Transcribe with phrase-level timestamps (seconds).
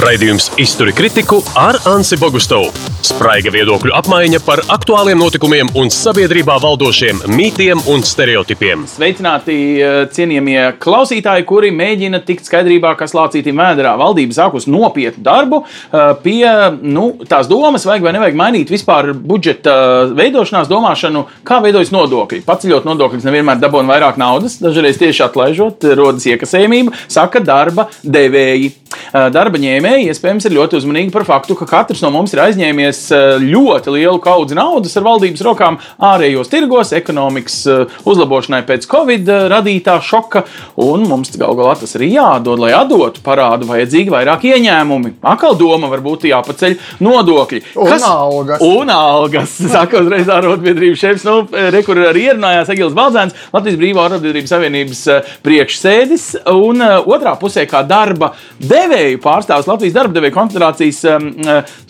[0.00, 2.70] Raidījums Izturi kritiku ar Ansi Bogustovu.
[3.00, 8.82] Spraiga viedokļu apmaiņa par aktuāliem notikumiem un sabiedrībā valdošiem mītiem un stereotipiem.
[8.92, 13.94] Sveicināti, eh, cienījamie klausītāji, kuri mēģina tikt skaidrībā, kas lācītiem vēdā.
[13.96, 16.44] Valdība sākus nopietnu darbu eh, pie
[16.82, 22.44] nu, tās domas, vajag vai nevajag mainīt vispār budžeta veidošanās domāšanu, kā veidojas nodokļi.
[22.44, 28.74] Paceļot nodokļus, nevienmēr dabūna vairāk naudas, dažreiz tieši atlaižot, rodas iekasējumība, saka darba devēji.
[29.10, 33.38] Darba ņēmēji iespējams ir ļoti uzmanīgi par faktu, ka katrs no mums ir aizņēmies eh,
[33.42, 35.78] ļoti lielu kaudzi naudas ar valdības rokām
[36.10, 40.44] ārējos tirgos, ekonomikas eh, uzlabošanai pēc Covid radītā šoka,
[40.82, 45.14] un mums gal galā tas arī jādod, lai atdotu parādu vajadzīgi vairāk ieņēmumi.
[45.32, 47.62] Akal doma varbūt jāpaceļ nodokļi.
[47.80, 48.06] Un Kas?
[48.08, 48.64] algas.
[48.66, 54.06] Un algas, saka uzreiz ārotbiedrības šefs, nu, re, kur arī ierunājās Egils Baldzēns, Latvijas Brīvā
[54.08, 55.04] ārotbiedrības savienības
[55.46, 61.28] priekšsēdis, un otrā pusē kā darba devēju pārstāvs Latvijas darba devēja konfederācijas um,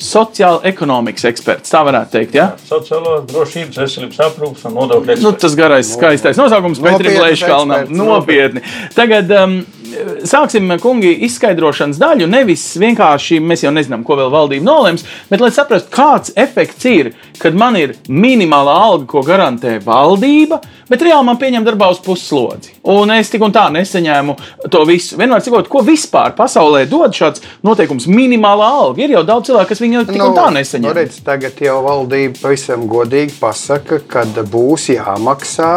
[0.00, 1.70] sociāla ekonomikas eksperts.
[1.70, 2.36] Tā varētu teikt.
[2.38, 2.46] Ja?
[2.66, 5.26] Sociālās drošības, veselības aprūpas un nodokļu eksperts.
[5.26, 7.92] Nu, tas garais, skaistais nosaukums Petrim Leiškalnam.
[7.94, 8.62] Nopietni.
[8.96, 9.56] Tagad um,
[10.28, 12.28] sāksim, kungi, izskaidrošanas daļu.
[12.30, 17.14] Nevis vienkārši mēs jau nezinām, ko vēl valdība nolems, bet lai saprastu, kāds efekts ir,
[17.40, 20.60] kad man ir minimālā alga, ko garantē valdība
[20.90, 22.74] bet reāli man pieņem darbā uz puslodzi.
[22.90, 24.34] Un es tik un tā nesaņēmu
[24.72, 25.18] to visu.
[25.20, 29.04] Vienmēr sakot, ko vispār pasaulē dod šāds noteikums minimālā alga.
[29.04, 30.79] Ir jau daudz cilvēku, kas viņu tik nu, un tā nesaņem.
[30.80, 35.70] Nu, redz, tagad jau valdība pavisam godīgi pasaka, ka būs jāmaksā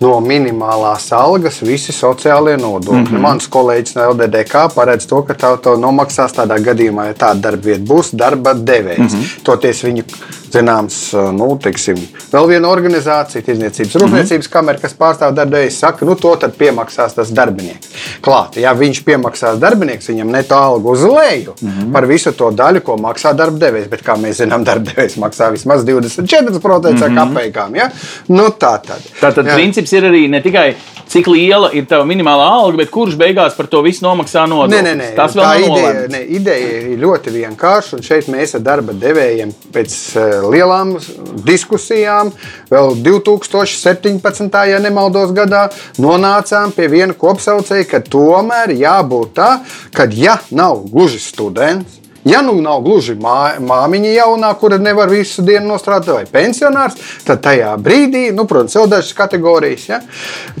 [0.00, 3.00] no minimālās algas visi sociālie nodokļi.
[3.00, 3.26] Mm -hmm.
[3.26, 7.70] Mans kolēģis no LDDK paredz to, ka tā to nomaksās tādā gadījumā, ja tāda darba
[7.70, 8.98] vieta būs darba devējs.
[8.98, 9.42] Mm -hmm.
[9.42, 10.04] Toties viņu
[10.52, 10.98] zināms,
[11.36, 11.98] nu, teiksim,
[12.32, 14.04] vēl viena organizācija, Tirzniecības mhm.
[14.04, 14.52] rūpniecības mm -hmm.
[14.52, 17.88] kamera, kas pārstāv darbdevējus, saka, nu, to tad piemaksās tas darbinieks.
[18.24, 21.92] Klāt, ja viņš piemaksās darbinieks, viņam neto algu uz leju mm -hmm.
[21.92, 23.88] par visu to daļu, ko maksā darbdevējs.
[23.88, 27.16] Bet, kā mēs zinām, darbdevējs maksā vismaz 24% mm -hmm.
[27.16, 27.76] kapekām.
[27.76, 27.90] Ja?
[28.28, 29.02] Nu, tā tad.
[29.20, 29.54] Tātad ja.
[29.54, 30.74] princips ir arī ne tikai
[31.08, 35.14] cik liela ir tava minimālā alga, bet kurš beigās par to visu nomaksā nodokļus.
[35.16, 39.54] Tas vēl nav ideja, ne, ideja ir ļoti vienkārša, un šeit mēs ar darba devējiem
[39.74, 40.96] pēc uh, lielām
[41.46, 42.32] diskusijām
[42.70, 44.58] vēl 2017.
[44.70, 45.68] ja nemaldos gadā
[45.98, 49.50] nonācām pie viena kopsaucēja, ka tomēr jābūt tā,
[49.94, 51.98] ka ja nav gluži students,
[52.28, 57.40] Ja nu nav gluži mā, māmiņa jaunā, kura nevar visu dienu nostrādāt, vai pensionārs, tad
[57.44, 60.00] tajā brīdī, nu, protams, jau dažas kategorijas, ja,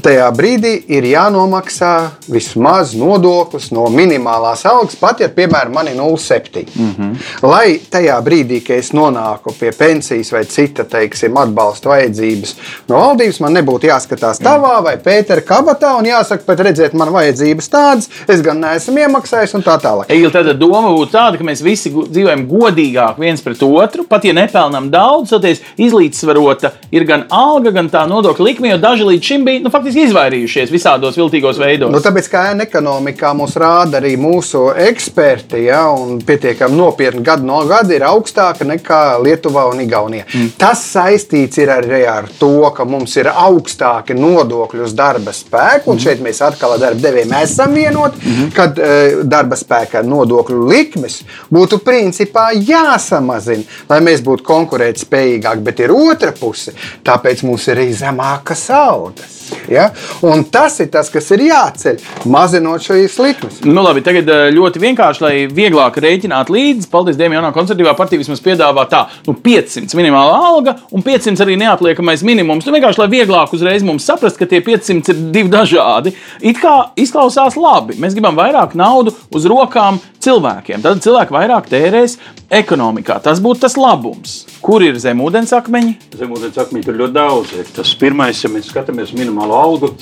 [0.04, 1.92] tajā brīdī ir jānomaksā
[2.32, 6.64] vismaz nodoklis no minimālās algas, pat ja, piemēram, man ir 0,7.
[6.74, 7.12] Mm -hmm.
[7.42, 12.54] Lai tajā brīdī, kad es nonāku pie pensijas vai cita, teiksim, atbalsta vajadzības
[12.88, 17.68] no valdības, man nebūtu jāskatās tavā vai Pētera kabatā un jāsaka, bet redziet, man vajadzības
[17.68, 20.08] tādas, es gan neesmu iemaksājis un tā tālāk.
[20.08, 24.24] Egil, tad doma būtu tāda, ka mēs mēs visi dzīvojam godīgāk viens pret otru, pat
[24.24, 25.46] ja nepelnām daudz, tad
[25.78, 30.06] izlīdzsvarota ir gan alga, gan tā nodokļa likme, jo daži līdz šim bija nu, faktiski
[30.08, 31.92] izvairījušies visādos viltīgos veidos.
[31.92, 37.60] Nu, tāpēc, kā ekonomikā mums rāda arī mūsu eksperti, ja, un pietiekami nopietni gadu no
[37.68, 40.26] gada ir augstāka nekā Lietuvā un Igaunijā.
[40.28, 40.52] Mm.
[40.60, 46.04] Tas saistīts arī ar to, ka mums ir augstāki nodokļi uz darba spēku, un mm.
[46.04, 51.20] šeit mēs atkal ar darba devējiem esam vienoti, mm kad uh, darba spēka nodokļu likmes
[51.54, 55.64] būtu principā jāsamazina, lai mēs būtu konkurētspējīgāki.
[55.64, 56.74] Bet ir otra puse,
[57.06, 59.38] tāpēc mums ir arī zemākas algas.
[59.68, 59.90] Ja?
[60.24, 63.60] Un tas ir tas, kas ir jāceļ, mazinot šīs likmes.
[63.66, 66.88] Nu, labi, tagad eh, ļoti vienkārši, lai vieglāk rēķināt līdzi.
[66.92, 71.58] Paldies Dievam, jaunā konservatīvā partija vismaz piedāvā tā, nu, 500 minimālā alga un 500 arī
[71.60, 72.66] neapliekamais minimums.
[72.66, 76.14] Nu, vienkārši, lai vieglāk uzreiz mums saprast, ka tie 500 ir divi dažādi.
[76.40, 77.98] It kā izklausās labi.
[78.00, 80.82] Mēs gribam vairāk naudu uz rokām cilvēkiem.
[80.84, 82.16] Tad cilvēki vairāk tērēs
[82.60, 83.18] ekonomikā.
[83.24, 84.40] Tas būtu tas labums.
[84.64, 85.94] Kur ir zemūdensakmeņi?
[86.18, 87.54] Zemūdensakmeņi tur ļoti daudz.
[87.58, 87.70] Ir.
[87.76, 89.92] Tas pirmais, ja mēs skatāmies minimālo algu,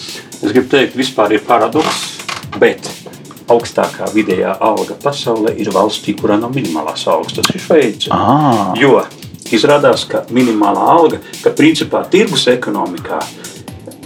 [0.40, 2.04] es gribu teikt, vispār ir paradoks.
[2.56, 2.88] Bet
[3.52, 7.36] augstākā vidējā alga pasaulē ir valstī, kurā nav minimālās algas.
[7.38, 8.10] Tas ir Šveice.
[8.14, 8.74] Ah.
[8.78, 9.00] Jo
[9.54, 13.20] izrādās, ka minimālā alga, ka principā tirgus ekonomikā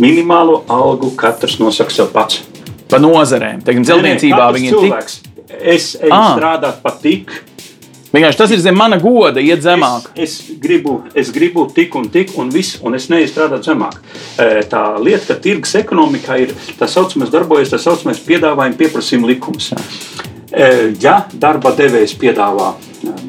[0.00, 2.42] minimālo algu katrs nosaka sev pats.
[2.90, 6.34] Pa nozarēm, teiksim, celtniecībā viņi ir tik es eju ah.
[6.34, 7.32] strādāt pat tik.
[8.10, 10.08] Vienkārši tas ir zem mana goda, iet zemāk.
[10.16, 14.00] Es, es, gribu, es gribu tik un tik, un, viss, un es neeju strādāt zemāk.
[14.34, 19.70] E, tā lieta, ka tirgus ekonomikā ir tā saucamais darbojas, tā saucamais piedāvājuma pieprasījuma likums.
[20.50, 20.66] E,
[20.98, 22.72] ja darba devējs piedāvā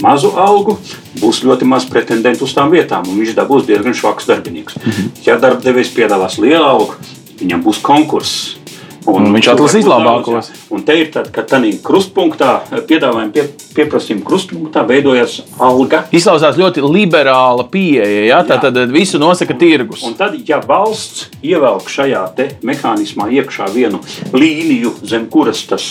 [0.01, 0.79] mazu algu,
[1.21, 4.81] būs ļoti maz pretendentu uz tām vietām, un viņš dabūs diezgan švaks darbinieks.
[4.81, 5.13] Mhm.
[5.27, 6.97] Ja darba devējs piedāvās lielu algu,
[7.38, 8.61] viņam būs konkurss
[9.09, 10.51] Un viņš atlasīs labākos.
[10.69, 12.51] Un te ir tad, kad tādā krustpunktā,
[12.86, 16.03] piedāvājuma pie, pieprasījuma krustpunktā veidojas alga.
[16.13, 18.21] Izklausās ļoti liberāla pieeja.
[18.27, 18.42] Ja?
[18.45, 20.03] Tā tad visu nosaka tirgus.
[20.06, 22.21] Un tad, ja valsts ievelk šajā
[22.68, 24.03] mehānismā iekšā vienu
[24.36, 25.88] līniju, zem kuras tas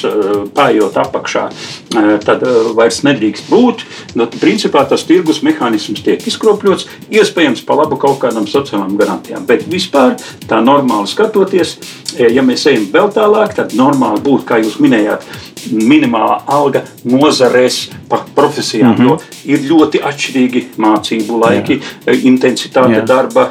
[0.54, 1.48] pājot apakšā,
[2.22, 2.46] tad
[2.78, 3.84] vairs nedrīkst būt.
[4.18, 9.42] Nu, principā tas tirgus mehānisms tiek izkropļots, iespējams, pa labu kaut kādam sociālām garantijām.
[9.50, 10.14] Bet vispār
[10.46, 11.76] tā normāli skatoties,
[12.20, 15.24] ja mēs ejam vēl tālāk, tad normāli būtu, kā jūs minējāt,
[15.72, 18.94] minimālā alga nozarēs pa profesijām.
[18.94, 19.08] Mm -hmm.
[19.08, 22.14] Jo ir ļoti atšķirīgi mācību laiki, Jā.
[22.22, 23.06] intensitāte, Jā.
[23.06, 23.50] darba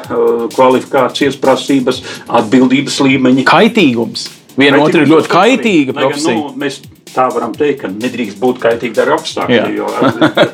[0.54, 3.44] kvalifikācijas prasības, atbildības līmeņi.
[3.44, 4.28] Kaitīgums.
[4.56, 6.34] Viena otru ir ļoti kaitīga profesija.
[6.34, 6.80] Nu, mēs
[7.14, 9.76] tā varam teikt, ka nedrīkst būt kaitīgi darba apstākļi.
[9.76, 9.90] Jo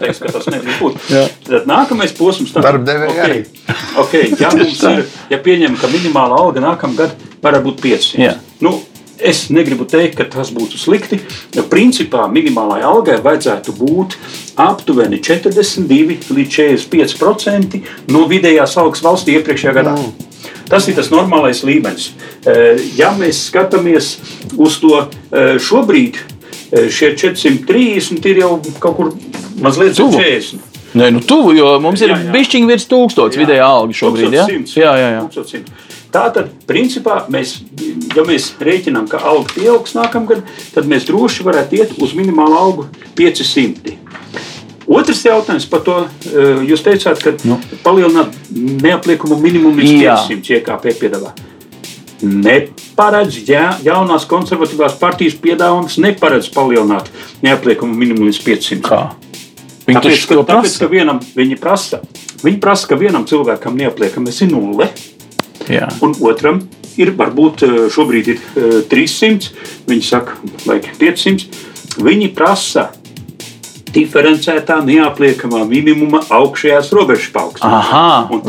[0.00, 0.98] teiks, tas nedrīkst būt.
[1.46, 3.38] Tad nākamais posms ir darba devēja okay, arī.
[4.02, 4.52] Okay, ja,
[4.96, 8.36] ir, ja pieņemam, ka minimāla alga nākamā gada varētu būt 500.
[8.64, 8.78] Nu,
[9.16, 11.16] Es negribu teikt, ka tas būtu slikti.
[11.70, 14.16] Principā minimālajai algai vajadzētu būt
[14.60, 16.52] aptuveni 42 līdz
[16.92, 17.80] 45%
[18.12, 19.96] no vidējās algas valstī iepriekšējā gadā.
[19.96, 20.26] Mm.
[20.68, 22.10] Tas ir tas normālais līmenis.
[22.44, 24.16] Eh, ja mēs skatāmies
[24.58, 26.18] uz to eh, šobrīd,
[26.70, 29.12] šie 430 ir jau kaut kur
[29.62, 30.72] mazliet zem 40.
[30.96, 34.32] Nē, nu tuvu, jo mums ir bišķiņi virs tūkstots vidējā alga šobrīd.
[34.32, 35.24] 1100, jā, jā, jā.
[35.34, 35.92] 1100.
[36.14, 37.58] Tātad, principā, mēs,
[38.16, 42.86] ja mēs rēķinām, ka alga pieaugs nākamgad, tad mēs droši varētu iet uz minimālu algu
[43.18, 43.96] 500.
[44.86, 45.98] Otrs jautājums par to,
[46.64, 47.58] jūs teicāt, ka nu.
[47.84, 51.34] palielināt neapliekumu minimumu līdz 500 IKP piedāvā.
[52.96, 57.10] Neparedz, ja jaunās konservatīvās partijas piedāvājums neparedz palielināt
[57.44, 58.78] neapliekumu minimumu līdz 500.
[58.86, 59.00] Kā?
[59.84, 62.00] Viņi tāpēc, ka, tāpēc, ka vienam viņi prasa,
[62.40, 64.88] viņi prasa, ka vienam cilvēkam neapliekami ir nulle.
[65.68, 65.90] Jā.
[66.00, 66.62] Un otram
[66.96, 68.40] ir varbūt eh, šobrīd ir
[68.88, 72.00] 300, eh, viņi saka, vajag 500.
[72.00, 72.88] Viņi prasa
[73.96, 78.40] diferencētā, neapliekamā minimuma augšējās robežas paaugstināšanu.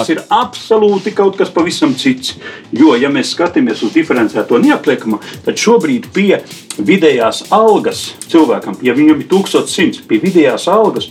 [0.00, 2.34] Tas ir absolūti kaut kas pavisam cits.
[2.72, 6.40] Jo, ja mēs skatāmies uz diferencēto neapliekamo, tad šobrīd pie
[6.78, 11.10] vidējās algas cilvēkam, ja viņam ir 1100, pie vidējās algas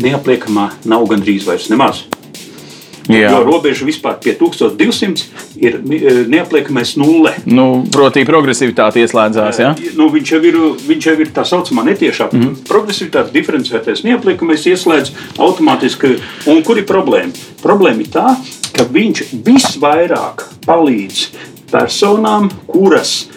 [0.00, 2.06] neapliekamā nav gandrīz vairs nemaz.
[3.10, 3.32] Jā.
[3.32, 5.24] Jo robeža vispār pie 1200
[5.58, 7.32] ir e, neapliekamais nulle.
[7.50, 9.58] Nu, proti, progresivitāte ieslēdzās.
[9.58, 9.72] Ja?
[9.98, 12.62] Nu, viņš, jau ir, viņš jau ir tā saucamā netiešā mm -hmm.
[12.68, 16.18] progresivitāte, diferencētais neapliekamais ieslēdz automātiski.
[16.46, 17.32] Un kur ir problēma?
[17.62, 18.36] Problēma ir tā,
[18.72, 21.28] ka viņš visvairāk palīdz
[21.72, 23.28] personām, kuras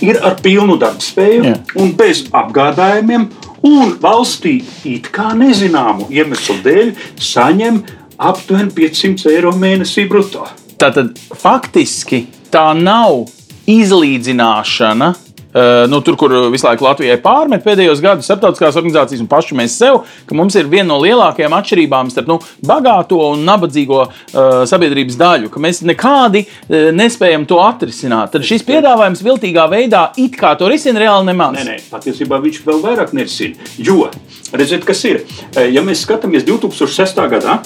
[0.00, 1.56] ir ar pilnu darbu spēju Jā.
[1.74, 3.30] un bez apgādājumiem.
[3.62, 6.88] Un valstī it kā nezināmu iemeslu dēļ
[7.22, 7.82] saņem
[8.28, 10.46] aptuveni 500 eiro mēnesī brutto.
[10.80, 13.24] Tātad faktiski tā nav
[13.70, 15.12] izlīdzināšana.
[15.52, 19.74] Uh, nu, tur, kur visu laiku Latvijai pārmet pēdējos gados starptautiskās organizācijas un paši mēs
[19.76, 25.18] sev, ka mums ir viena no lielākajām atšķirībām starp nu, bagāto un nabadzīgo uh, sabiedrības
[25.20, 28.32] daļu, ka mēs nekādi uh, nespējam to atrisināt.
[28.32, 31.60] Tad šis piedāvājums viltīgā veidā it kā to risina reāli nemaz.
[31.60, 33.68] Nē, nē, patiesībā viņš vēl vairāk nerisina.
[33.76, 34.08] Jo,
[34.56, 35.20] redziet, kas ir,
[35.68, 37.26] ja mēs skatāmies 2006.
[37.36, 37.60] gadā,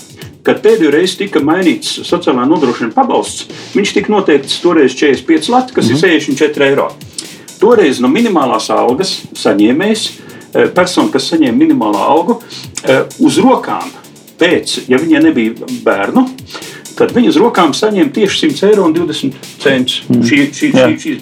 [0.46, 5.90] kad pēdējo reizi tika mainīts sociālā nodrošinājuma pabalsts, viņš tika noteikts toreiz 45 lati, kas
[5.90, 6.14] mm -hmm.
[6.14, 6.68] ir 64 mhm.
[6.68, 6.88] eiro.
[7.60, 10.08] Toreiz no minimālās algas saņēmējs,
[10.54, 12.40] eh, persona, kas saņēma minimālo algu,
[12.84, 13.90] eh, uz rokām
[14.38, 15.52] pēc, ja viņai nebija
[15.84, 16.28] bērnu,
[16.96, 20.02] tad viņi uz rokām saņēma tieši 100 eiro un 20 centus.
[20.08, 20.22] Mm.
[20.22, 21.20] Šī, šī, šī, šī.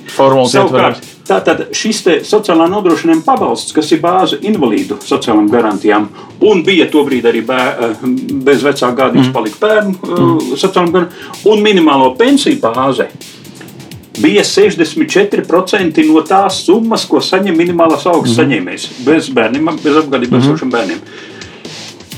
[0.51, 6.09] Savukārt, tātad šis sociālā nodrošinājuma pabalsts, kas ir bāze invalīdu sociālajām garantijām,
[6.45, 8.05] un bija tobrīd arī bēr, eh,
[8.47, 9.35] bez vecāka gādījuma mm.
[9.37, 10.55] palika bērnu mm.
[10.61, 13.09] sociālajām garantijām, un minimālo pensiju bāze
[14.21, 18.41] bija 64% no tās summas, ko saņem minimālās algas mm.
[18.41, 20.45] saņēmējs bez bērniem, bez apgādības mm.
[20.45, 21.05] esošiem bērniem.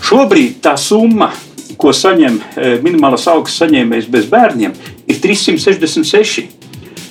[0.06, 1.32] Šobrīd tā summa
[1.80, 4.74] ko saņem eh, minimālās algas saņēmējs bez bērniem,
[5.06, 6.46] ir 366.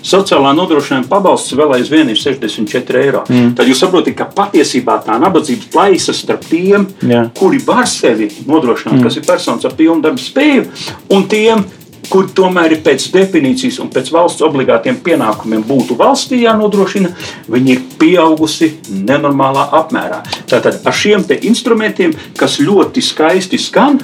[0.05, 3.23] Sociālā nodrošinājuma pabalsts vēl aizvien ir 64 eiro.
[3.25, 3.55] Mm.
[3.57, 7.31] Tad jūs saprotat, ka patiesībā tā nabadzības plaisa starp tiem, yeah.
[7.37, 9.07] kuri var sevi nodrošināt, mm.
[9.07, 10.67] kas ir personas ar pilnu darbu spēju,
[11.15, 11.65] un tiem,
[12.05, 17.09] kur tomēr ir pēc definīcijas un pēc valsts obligātiem pienākumiem būtu valstī jānodrošina,
[17.49, 20.21] viņi ir pieaugusi nenormālā apmērā.
[20.45, 23.97] Tātad ar šiem instrumentiem, kas ļoti skaisti skan,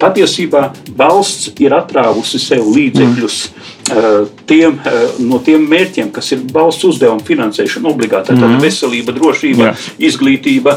[0.00, 3.40] patiesībā valsts ir atrāvusi sev līdzekļus.
[3.52, 3.73] Mm.
[4.46, 4.78] Tiem,
[5.18, 8.60] no tiem mērķiem, kas ir valsts uzdevuma finansēšana, obligāti mm -hmm.
[8.62, 9.74] veselība, drošība, Jā.
[9.98, 10.76] izglītība,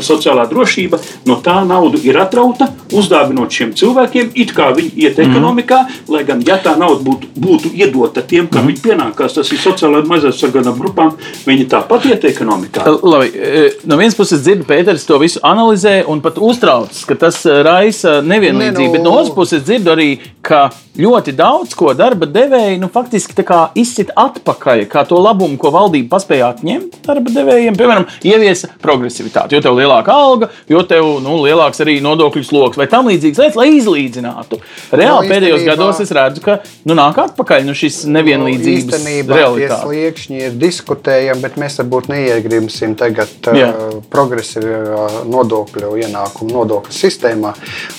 [0.00, 5.24] sociālā drošība, no tā nauda ir atrauta, uzdāvinot šiem cilvēkiem, it kā viņi iet mm
[5.24, 5.30] -hmm.
[5.30, 5.78] ekonomikā,
[6.08, 8.72] lai gan, ja tā nauda būtu, būtu iedota tiem, kam mm -hmm.
[8.72, 11.12] viņi pienākās, tas ir sociālai mazaizsargātām grupām,
[11.46, 12.84] viņi tāpat iet ekonomikā.
[13.02, 13.32] Labi,
[13.84, 18.78] no vienas puses dzirdu, Pēters to visu analizē un pat uztrauc, ka tas raisa nevienlīdzību,
[18.78, 18.92] ne, no...
[18.92, 23.34] bet no otras puses dzirdu arī, ka ļoti daudz ko darba devēji nu, faktiski
[23.78, 27.76] izsit atpakaļ, kā to labumu, ko valdība paspēja atņemt darba devējiem.
[27.78, 32.80] Piemēram, ieviesa progresivitāti, jo tev ir lielāka alga, jo tev nu, lielāks arī nodokļu sloks
[32.80, 34.58] vai tam līdzīgas lietas, lai izlīdzinātu.
[34.92, 36.58] Reāli no, pēdējos gados es redzu, ka
[36.88, 39.80] nu, nāk atpakaļ nu, šis nevienlīdzības no, realitāte.
[39.86, 47.54] Sliekšņi ir diskutējami, bet mēs varbūt neiegrimsim tagad uh, progresīvā nodokļu ienākumu nodokļu sistēmā.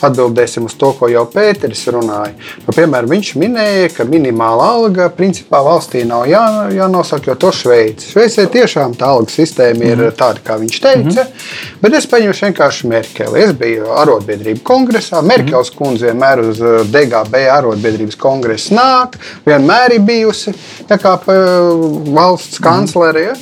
[0.06, 2.34] Atbildēsim uz to, ko jau Pēteris runāja.
[2.66, 6.42] Nu, piemēram, viņš minēja, ka minimālā alga principā valstī nav jā,
[6.74, 8.10] jānosaka, jo to Šveice.
[8.12, 10.16] Šveicē tiešām tā alga sistēma ir mm.
[10.18, 11.04] tāda, kā viņš teica.
[11.04, 11.80] Mm -hmm.
[11.82, 13.44] Bet es paņēmu vienkārši Merkeli.
[13.44, 15.22] Es biju arotbiedrību kongresā.
[15.22, 15.78] Merkels mm -hmm.
[15.78, 20.54] kundze vienmēr uz uh, DGB arotbiedrības kongresu nāk, vienmēr ir bijusi
[20.90, 23.22] kā uh, valsts kanclere.
[23.22, 23.34] Ja?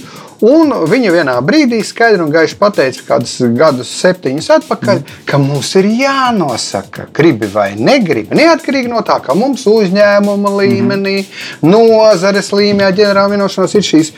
[0.42, 5.20] Un viņa vienā brīdī skaidri un gaiši pateica, kādus gadus, septiņus atpakaļ, mm.
[5.30, 8.34] ka mums ir jānosaka, gribi vai negribi.
[8.40, 11.70] Neatkarīgi no tā, ka mums uzņēmuma līmenī, mm.
[11.70, 14.14] nozares līmenī, ģenerāla vienošanās ir šīs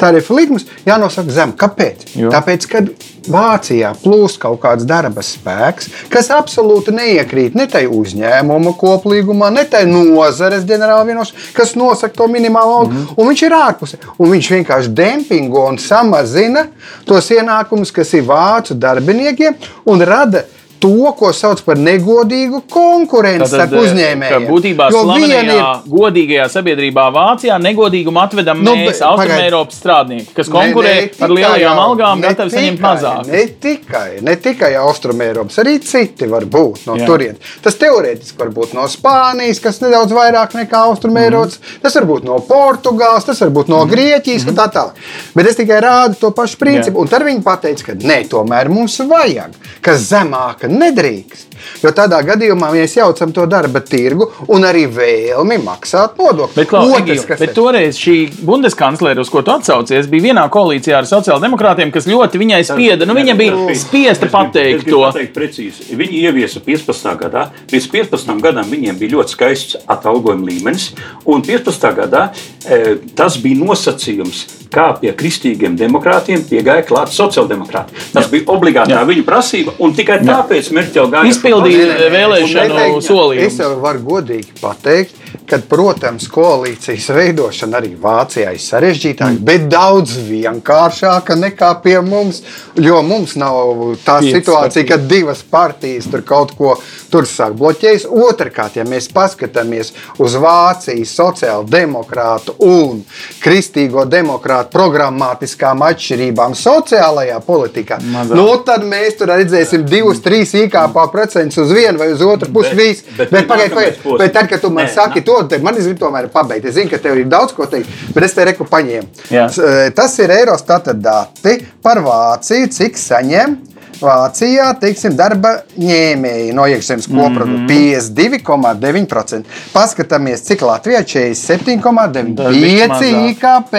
[0.00, 1.52] tarifu likmes jānosaka zem.
[1.58, 2.08] Kāpēc?
[2.16, 2.32] Jo.
[2.32, 2.84] Tāpēc, ka
[3.28, 9.84] Vācijā plūst kaut kāds darba spēks, kas absolūti neiekrīt ne tai uzņēmuma koplīgumā, ne tai
[9.90, 13.16] nozares ģenerāla vienošanā, kas nosaka to minimālo algu, mm -hmm.
[13.16, 13.98] un viņš ir ārpusē.
[14.18, 16.66] Un viņš vienkārši dempingo un samazina
[17.04, 20.44] tos ienākumus, kas ir vācu darbiniekiem, un rada
[20.78, 24.46] to, ko sauc par negodīgu konkurenci starp eh, uzņēmējiem.
[24.48, 25.86] Būtībā slavenajā ir...
[25.90, 31.80] godīgajā sabiedrībā Vācijā negodīgumu atvedam nu, mēs, Austrumēropas strādnieki, kas konkurē ne, ne ar lielajām
[31.84, 33.30] algām, gatavi saņemt mazāk.
[33.32, 37.56] Ne tikai, ne tikai Austrumēropas, arī citi var būt no turienes.
[37.64, 41.82] Tas teorētiski var būt no Spānijas, kas nedaudz vairāk nekā Austrumēropas, mm.
[41.86, 43.92] tas var būt no Portugāles, tas var būt no mm.
[43.94, 44.52] Grieķijas mm.
[44.52, 45.02] un tā tālāk.
[45.34, 47.02] Bet es tikai rādu to pašu principu, Jā.
[47.02, 51.47] un tad viņi pateica, ka nē, tomēr mums vajag, kas zemāka ka nedrīkst.
[51.82, 56.56] Jo tādā gadījumā mēs jaucam to darba tirgu un arī vēlmi maksāt nodokļus.
[56.56, 60.98] Bet, Klau, Otrs, Egil, bet toreiz šī bundeskanclere, uz ko tu atsaucies, bija vienā koalīcijā
[61.00, 63.08] ar sociāldemokrātiem, kas ļoti viņai spieda.
[63.08, 65.02] Nu, viņa bija spiesta pateikt to.
[65.06, 65.88] Pateikt precīzi.
[65.98, 67.10] Viņi ieviesa 15.
[67.22, 67.48] gadā.
[67.72, 68.34] Līdz 15.
[68.44, 70.92] gadam viņiem bija ļoti skaists atalgojuma līmenis.
[71.28, 71.90] Un 15.
[71.98, 72.28] gadā
[72.64, 77.96] e, tas bija nosacījums kā pie kristīgiem demokrātiem piegāja klāt sociāldemokrāti.
[78.12, 78.32] Tas Jā.
[78.32, 79.04] bija obligātā Jā.
[79.08, 81.28] viņa prasība, un tikai tāpēc Merķela gāja.
[81.48, 83.46] Izpildīja vēlēšanu solījumu.
[83.46, 85.16] Es jau varu godīgi pateikt,
[85.48, 89.44] ka, protams, koalīcijas veidošana arī Vācijā ir sarežģītāka, mm.
[89.48, 92.42] bet daudz vienkāršāka nekā pie mums.
[92.78, 96.76] Jo mums nav tā Piec, situācija, ka divas partijas tur kaut ko
[97.12, 98.06] tur sāk bloķējas.
[98.08, 103.02] Otrakārt, ja mēs paskatāmies uz Vācijas sociāldemokrātu un
[103.42, 108.36] kristīgo demokrātu programmatiskām atšķirībām sociālajā politikā, Mazā.
[108.38, 112.76] nu, tad mēs tur redzēsim divus, trīs IKP procentus uz vienu vai uz otru pusi.
[112.78, 115.78] Bet, bet, bet, pagaid, pagaid, bet tad, kad tu man Nē, saki to, tad man
[115.78, 116.66] ir tomēr pabeigt.
[116.68, 119.08] Es zinu, ka tev ir daudz ko teikt, bet es te reku paņēmu.
[119.30, 119.48] Jā.
[119.94, 123.58] Tas ir Eurostata dati par Vāciju, cik saņem
[123.98, 128.14] Vācijā teiksim, darba ņēmēji no iekšzemes koprodukta mm -hmm.
[128.46, 129.42] 52,9%.
[129.72, 132.52] Paskatāmies, cik Latvijā 47,9%.
[132.52, 133.74] 5 IKP,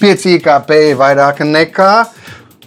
[0.00, 2.04] 5 IKP ir vairāk nekā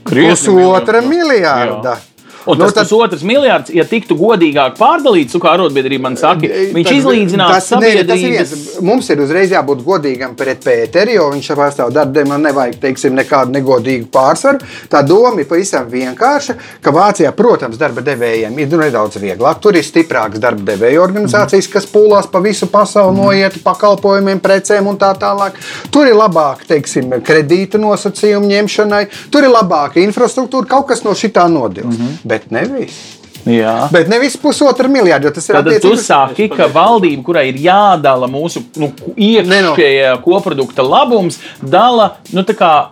[0.03, 1.96] pusotra miljārda.
[1.96, 2.09] Jā.
[2.46, 2.88] Un nu, tas nu, tad...
[2.88, 8.53] pusotrs miljards, ja tiktu godīgāk pārdalīts, kā arotbiedrība man saka, viņš izlīdzinās sabiedrības.
[8.53, 13.15] Ne, mums ir uzreiz jābūt godīgam pret Pēteri, jo viņš pārstāv darbu, man nevajag, teiksim,
[13.19, 14.63] nekādu negodīgu pārsvaru.
[14.91, 19.60] Tā doma ir pavisam vienkārša, ka Vācijā, protams, darba devējiem ir nedaudz vieglāk.
[19.63, 21.74] Tur ir stiprākas darba devēja organizācijas, mm.
[21.75, 23.25] kas pūlās pa visu pasauli, mm.
[23.25, 25.60] noiet pakalpojumiem, precēm un tā tālāk.
[25.91, 29.03] Tur ir labāk, teiksim, kredīta nosacījumu ņemšanai,
[29.34, 31.91] tur ir labāka infrastruktūra, kaut kas no šitā nodils.
[31.91, 33.19] Mm -hmm bet nevis.
[33.48, 33.88] Jā.
[33.93, 35.31] Bet nevis pusotra miljarda.
[35.34, 41.39] Tas ir Tad tu saki, ka valdība, kurai ir jādala mūsu nu, iekšējā koprodukta labums,
[41.62, 42.43] dala nu,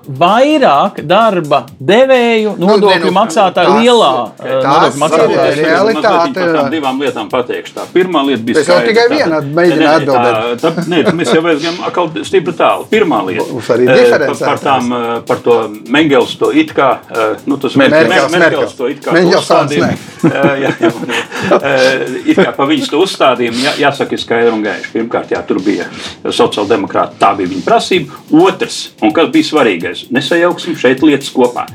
[0.08, 6.34] vairāk darba devēju, nu, nodokļu nu, maksātāju lielā nodokļu maksātāju realitāte.
[6.38, 7.76] Par tām divām lietām pateikšu.
[7.78, 8.62] Tā pirmā lieta bija.
[8.62, 10.62] Es jau tikai vienu mēģināju atbildēt.
[10.62, 12.88] Tā, tā, nē, mēs jau aizgājām atkal stipri tālu.
[12.92, 13.48] Pirmā lieta.
[13.52, 14.46] Mums arī diferencē.
[14.46, 14.94] Par, par, tām,
[15.28, 15.58] par to
[15.94, 16.90] Mengels to it kā,
[17.48, 19.16] nu, tas Merkels, Merkels to it kā.
[20.38, 24.92] Merkels, jā, jā, it kā pa viņas uzstādījumu jā, jāsaka skaidri un gaiši.
[24.94, 25.88] Pirmkārt, jā, tur bija
[26.24, 28.22] sociāldemokrāti, tā bija viņa prasība.
[28.46, 31.68] Otrs, un kas bija svarīgais, nesajauksim šeit lietas kopā.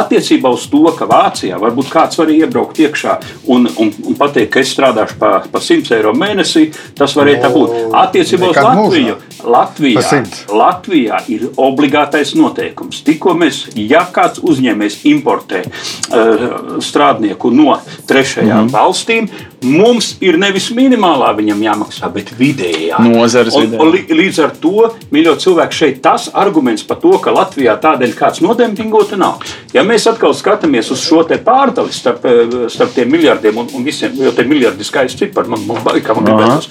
[0.00, 3.18] Attiecībā uz to, ka Vācijā varbūt kāds var iebraukt iekšā
[3.52, 7.52] un, un, un pateikt, ka es strādāšu pa, pa 100 eiro mēnesī, tas varēja tā
[7.54, 7.76] būt.
[8.06, 9.16] Attiecībā uz Latviju.
[9.46, 10.02] Latvijā,
[10.50, 13.02] Latvijā ir obligātais noteikums.
[13.06, 16.46] Tikko mēs, ja kāds uzņēmējs importē uh,
[16.82, 17.76] strādnieku no
[18.06, 18.72] trešajām mm -hmm.
[18.72, 19.28] valstīm,
[19.62, 22.98] mums ir nevis minimālā viņam jāmaksā, bet vidējā.
[23.02, 23.82] Nozares un, vidējā.
[23.82, 28.40] Un, līdz ar to, mīļo cilvēki, šeit tas arguments par to, ka Latvijā tādēļ kāds
[28.40, 29.42] nodempingota nav.
[29.72, 34.12] Ja mēs atkal skatāmies uz šo pārdali starp, eh, starp tiem miljardiem un, un visiem,
[34.14, 36.68] jo tie miljardi skaisti cipari, man, man, man, man gribētos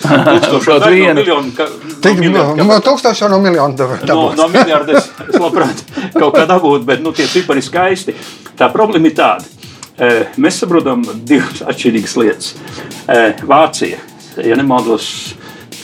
[0.52, 1.52] tūkstoši miljonu.
[1.58, 1.68] Ka,
[2.02, 3.90] Tik, no, miljonu, no tūkstoša no miljonu.
[4.08, 5.84] No, no miljarda es, es labprāt
[6.20, 8.16] kaut kā dabūtu, bet nu, tie cipari skaisti.
[8.56, 9.55] Tā problēma ir tāda.
[10.42, 12.54] Mēs saprotam divas atšķirīgas lietas.
[13.48, 14.00] Vācija,
[14.44, 15.36] ja nemaldos,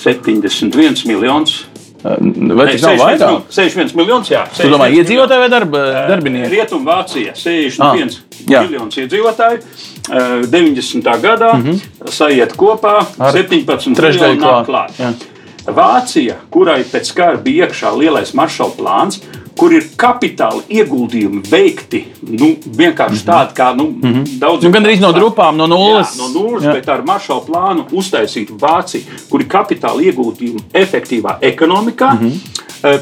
[0.01, 1.65] 71 miljonus.
[2.01, 3.43] Vai tas nav vairāk?
[3.53, 4.41] 61 miljonus, jā.
[4.57, 6.49] Tu domā, iedzīvotāji vai darba, darbinieki?
[6.55, 8.15] Rietumvācija, 61
[8.55, 9.61] ah, miljonus iedzīvotāju.
[10.09, 11.11] 90.
[11.21, 12.09] gadā mm -hmm.
[12.09, 14.97] sajiet kopā Ar 17 miljonu nāk klāt.
[14.97, 15.27] klāt.
[15.67, 19.21] Vācija, kurai pēc kara bija iekšā lielais maršala plāns,
[19.58, 23.25] kur ir kapitāla ieguldījumi veikti nu, vienkārši mm -hmm.
[23.25, 24.39] tādi, kā nu, mm -hmm.
[24.39, 24.63] daudz.
[24.63, 26.08] Nu, Gan arī no drupām, no nulles.
[26.08, 26.74] Jā, no nulles, jā.
[26.74, 32.13] bet ar maršala plānu uztaisītu Vāciju, kur ir kapitāla ieguldījumi efektīvā ekonomikā.
[32.13, 32.39] Mm -hmm.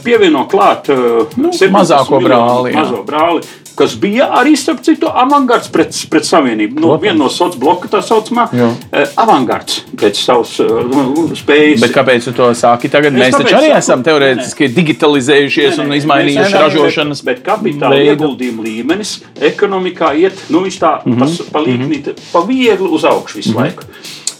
[0.03, 2.73] Pievieno klāt uh, nu, mazāko brāli.
[2.73, 3.41] Mazo brāli
[3.79, 6.79] kas bija arī, starp citu, avangards pret, pret savienību.
[6.83, 11.83] Nu, viena no sociālā bloka tā saucamā eh, avangards pēc savas uh, spējas.
[11.83, 13.15] Bet kāpēc tu to sāki tagad?
[13.15, 14.75] Es Mēs taču arī saku, esam teorētiski ne.
[14.77, 17.23] digitalizējušies ne, ne, un izmainījuši ne, ražošanas.
[17.23, 19.17] Bet, bet kapitāla ieguldījuma līmenis
[19.51, 21.19] ekonomikā iet, nu, tā mm -hmm.
[21.19, 22.31] pa, pa līknī, mm -hmm.
[22.31, 23.61] pa viegli uz augšu visu mm -hmm.
[23.61, 23.83] laiku.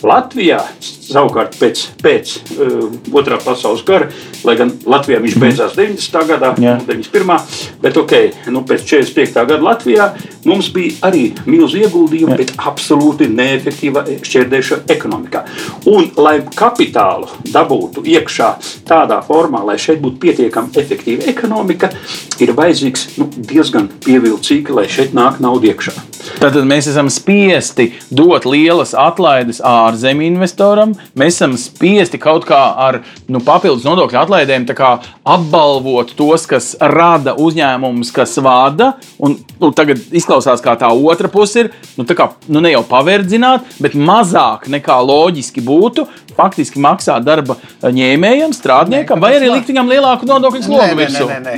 [0.03, 4.07] Latvijā savukārt pēc, pēc uh, otrā pasaules kara,
[4.47, 5.45] lai gan Latvijā viņš mhm.
[5.45, 6.19] beidzās 90.
[6.29, 6.75] gadā, Jā.
[6.87, 7.39] 91.
[7.83, 8.15] bet ok,
[8.53, 9.45] nu, pēc 45.
[9.49, 10.09] gada Latvijā
[10.47, 12.39] mums bija arī milzu ieguldījumi, Jā.
[12.41, 15.43] bet absolūti neefektīva šķērdēša ekonomikā.
[15.91, 18.51] Un, lai kapitālu dabūtu iekšā
[18.89, 21.91] tādā formā, lai šeit būtu pietiekami efektīva ekonomika,
[22.39, 25.95] ir vajadzīgs nu, diezgan pievilcīgi, lai šeit nāk nauda iekšā.
[26.39, 33.01] Tad mēs esam spiesti dot lielas atlaides ārzemju investoram, mēs esam spiesti kaut kā ar
[33.31, 34.67] nu, papildus nodokļu atlaidēm
[35.25, 38.93] apbalvot tos, kas rada uzņēmumus, kas vada.
[39.19, 41.71] Un, nu, tagad izklausās, kā tā otra puse ir.
[41.97, 46.07] Nu, kā, nu, ne jau paverdzināt, bet mazāk nekā loģiski būtu.
[46.39, 51.09] Faktiski maksāt darba ņēmējam, strādniekam, vai arī likt viņam lielāku nodokļu slogu.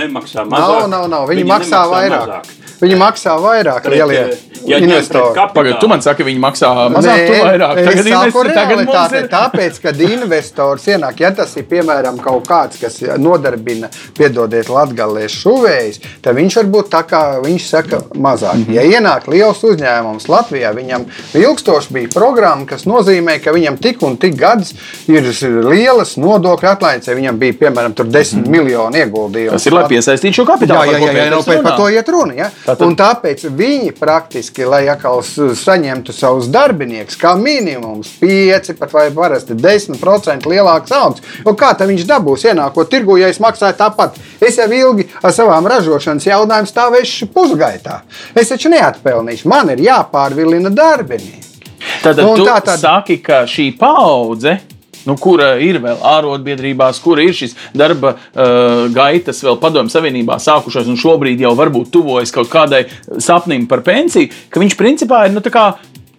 [0.02, 0.88] Nemaksā mazāk.
[0.88, 1.30] Nav, nav, nav.
[1.30, 2.28] Viņi, Viņi maksā vairāk.
[2.32, 2.61] Mazāk.
[2.82, 4.24] Viņi maksā vairāk, lielie
[4.66, 5.40] ja investori.
[5.54, 7.80] Pagad, tu man saki, viņi maksā mazāk, Nē, tu vairāk.
[7.88, 8.82] Tagad investi, tagad
[9.18, 9.28] ir...
[9.32, 16.02] Tāpēc, kad investors ienāk, ja tas ir piemēram kaut kāds, kas nodarbina, piedodiet, latgalēs šuvējs,
[16.26, 18.62] tad viņš varbūt tā kā viņš saka mazāk.
[18.62, 18.74] Mm -hmm.
[18.78, 24.18] Ja ienāk liels uzņēmums Latvijā, viņam ilgstoši bija programma, kas nozīmē, ka viņam tik un
[24.18, 24.74] tik gads
[25.08, 25.24] ir
[25.66, 28.50] lielas nodokļu atlaides, ja viņam bija piemēram 10 mm -hmm.
[28.50, 29.52] miljonu ieguldījumu.
[29.52, 30.86] Tas ir, lai piesaistītu šo kapitālu.
[30.86, 32.34] Jā, jā, jā, jā, jā, jā, par to iet runa.
[32.34, 32.50] Ja?
[32.72, 32.88] Tātad...
[32.88, 40.48] Un tāpēc viņi praktiski, lai atkal saņemtu savus darbiniekus, kā minimums 5 vai parasti 10%
[40.48, 41.26] lielāks algas.
[41.60, 44.16] Kā tā viņš dabūs ienākot tirgu, ja es maksāju tāpat?
[44.40, 48.02] Es jau ilgi ar savām ražošanas jautājumiem stāvēšu pusgaitā.
[48.40, 49.52] Es taču neatpelnīšu.
[49.52, 51.72] Man ir jāpārvilina darbinieki.
[52.06, 52.78] Tad tu tā tad...
[52.80, 54.62] saki, ka šī paudze
[55.08, 60.90] nu, kura ir vēl ārotbiedrībās, kura ir šis darba uh, gaitas vēl padomju savienībā sākušās
[60.92, 62.86] un šobrīd jau varbūt tuvojas kaut kādai
[63.22, 65.44] sapnim par pensiju, ka viņš principā ir nu,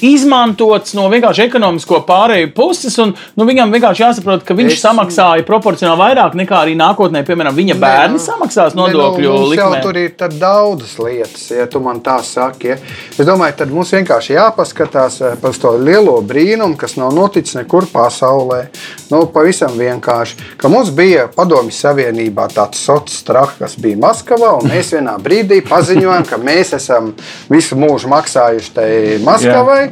[0.06, 2.96] izmantots no vienkārši ekonomisko pārēju puses.
[3.02, 4.82] Un, nu, viņam vienkārši jāsaprot, ka viņš es...
[4.82, 9.82] samaksāja proporcionāli vairāk nekā arī nākotnē, piemēram, viņa bērni ne, samaksās nodokļu ne, nu, likmē.
[9.84, 12.72] Tur ir daudzas lietas, ja tu man tā saki.
[12.72, 12.78] Ja.
[13.12, 17.88] Es domāju, tad mums vienkārši jāpaskatās eh, par to lielo brīnumu, kas nav noticis nekur
[17.92, 18.64] pasaulē.
[19.12, 24.70] Nu, pavisam vienkārši, ka mums bija Padomju Savienībā tāds sociāls strahs, kas bija Maskavā, un
[24.70, 27.12] mēs vienā brīdī paziņojām, ka mēs esam
[27.52, 28.90] visu mūžu maksājuši tai
[29.24, 29.91] Maskavai.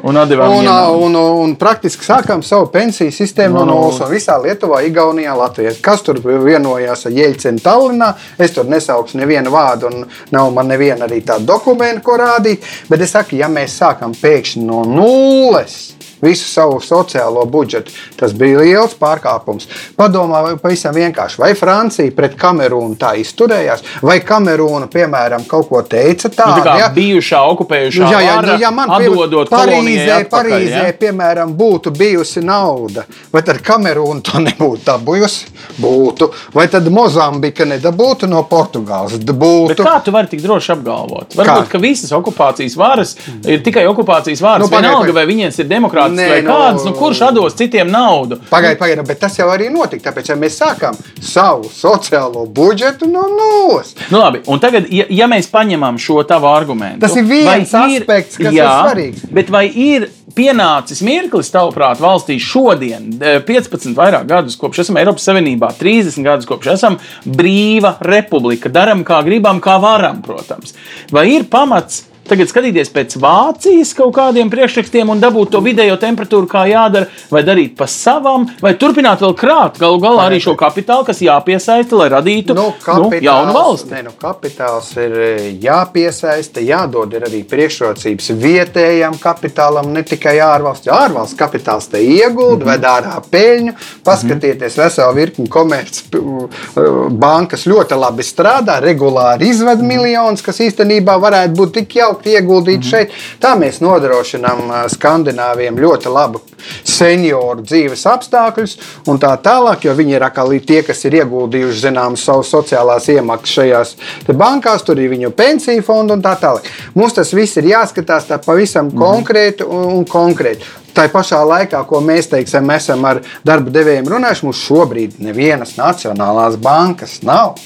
[0.94, 4.00] Un, un, un, un praktiski sākām savu pensiju sistēmu no nulles.
[4.10, 5.74] Visā Lietuvā, Igaunijā, Latvijā.
[5.84, 8.10] Kas tur vienojās ar Jeļcenu Tallinā?
[8.40, 12.66] Es tur nesaukšu nevienu vārdu, un nav man neviena arī tāda dokumenta, ko rādīt.
[12.88, 15.80] Bet es saku, ja mēs sākam pēkšņi no nulles
[16.22, 17.92] visu savu sociālo budžetu.
[18.16, 19.68] Tas bija liels pārkāpums.
[19.98, 25.82] Padomā, vai pavisam vienkārši, vai Francija pret Kamerūnu tā izturējās, vai Kamerūna, piemēram, kaut ko
[25.82, 26.60] teica tādu.
[26.60, 26.88] Nu, tā kā ja?
[26.94, 30.96] bijušā okupējušā Jā, jā, vara, nu, ja man atdodot Parīzē, atpakaļ, Parīzē ja?
[31.00, 35.50] piemēram, būtu bijusi nauda, vai tad Kamerūna to nebūtu dabūjusi?
[35.80, 36.30] Būtu.
[36.54, 39.18] Vai tad Mozambika nedabūtu no Portugāles?
[39.20, 39.84] Bet Būtu.
[39.84, 41.36] kā tu vari tik droši apgalvot?
[41.36, 41.72] Varbūt, Kā?
[41.72, 43.14] ka visas okupācijas varas
[43.48, 44.66] ir tikai okupācijas varas.
[44.66, 45.66] Nu, Nu, Vienalga, vai viņiem ir
[46.10, 48.40] demokrātisks Nē, vai nu, kāds, nu, kurš dos citiem naudu.
[48.50, 50.10] Pagaidiet, pagaidiet, bet tas jau arī notika.
[50.10, 53.94] Tāpēc ja mēs sākām savu sociālo budžetu no nulles.
[54.10, 57.98] Nu, labi, un tagad, ja, ja mēs paņemam šo tavu argumentu, Tas ir viens vai
[57.98, 59.28] aspekts, kas ir jā, svarīgs.
[59.34, 65.26] Bet vai ir pienācis mirklis, tavuprāt, valstī šodien, eh, 15 vairāk gadus kopš esam Eiropas
[65.26, 70.74] Savienībā, 30 gadus kopš esam brīva republika, darām kā gribam, kā varam, protams.
[71.10, 72.09] Vai ir pamats?
[72.30, 77.42] Tagad skatīties pēc Vācijas kaut kādiem priekšrakstiem un dabūt to vidējo temperatūru, kā jādara, vai
[77.42, 82.08] darīt pa savam, vai turpināt vēl krāt galu galā arī šo kapitālu, kas jāpiesaista, lai
[82.12, 82.72] radītu nu,
[83.18, 83.90] jaunu valsti.
[83.96, 90.86] Nē, nu, kapitāls ir e, jāpiesaista, jādod ir arī priekšrocības vietējam kapitālam, ne tikai ārvalsts.
[90.86, 92.70] Jo Ārvalsts kapitāls te iegulda, mm -hmm.
[92.70, 93.72] ved ārā peļņu.
[94.06, 94.84] Paskatieties, mm -hmm.
[94.84, 102.19] veselu virkni komercbankas ļoti labi strādā, regulāri izved miljonus, kas īstenībā varētu būt tik jauki
[102.26, 103.12] ieguldīt mm šeit.
[103.40, 106.40] Tā mēs nodrošinām Skandināviem ļoti labu
[106.84, 108.76] senioru dzīves apstākļus
[109.10, 113.56] un tā tālāk, jo viņi ir atkal tie, kas ir ieguldījuši zināmas savas sociālās iemaksas
[113.60, 113.94] šajās
[114.40, 116.68] bankās, tur ir viņu pensiju fondu un tā tālāk.
[116.94, 120.66] Mums tas viss ir jāskatās tā pavisam mm konkrēti un, un konkrēti.
[120.94, 126.58] Tā pašā laikā, ko mēs teiksim, esam ar darba devējiem runājuši, mums šobrīd nevienas nacionālās
[126.60, 127.58] bankas nav.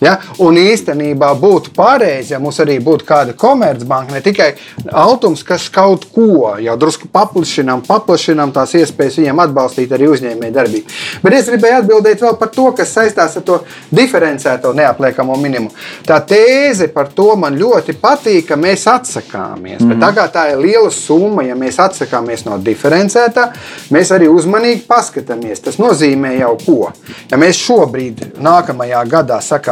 [0.00, 0.18] Ja?
[0.38, 4.54] Un īstenībā būtu pareizi, ja mums arī būtu kāda komercbanka, ne tikai
[4.92, 10.98] Altums, kas kaut ko jau drusku paplašinām, paplašinām tās iespējas viņiem atbalstīt arī uzņēmēju darbību.
[11.22, 13.60] Bet es gribēju atbildēt vēl par to, kas saistās ar to
[13.94, 15.72] diferencēto neapliekamo minimumu.
[16.06, 19.80] Tā tēze par to man ļoti patīk, ka mēs atsakāmies.
[19.80, 19.94] Mm -hmm.
[19.94, 23.48] Bet tā kā tā ir liela summa, ja mēs atsakāmies no diferencētā,
[23.90, 25.60] mēs arī uzmanīgi paskatāmies.
[25.60, 26.92] Tas nozīmē jau ko.
[27.30, 29.63] Ja mēs šobrīd, nākamajā gadā, sakām,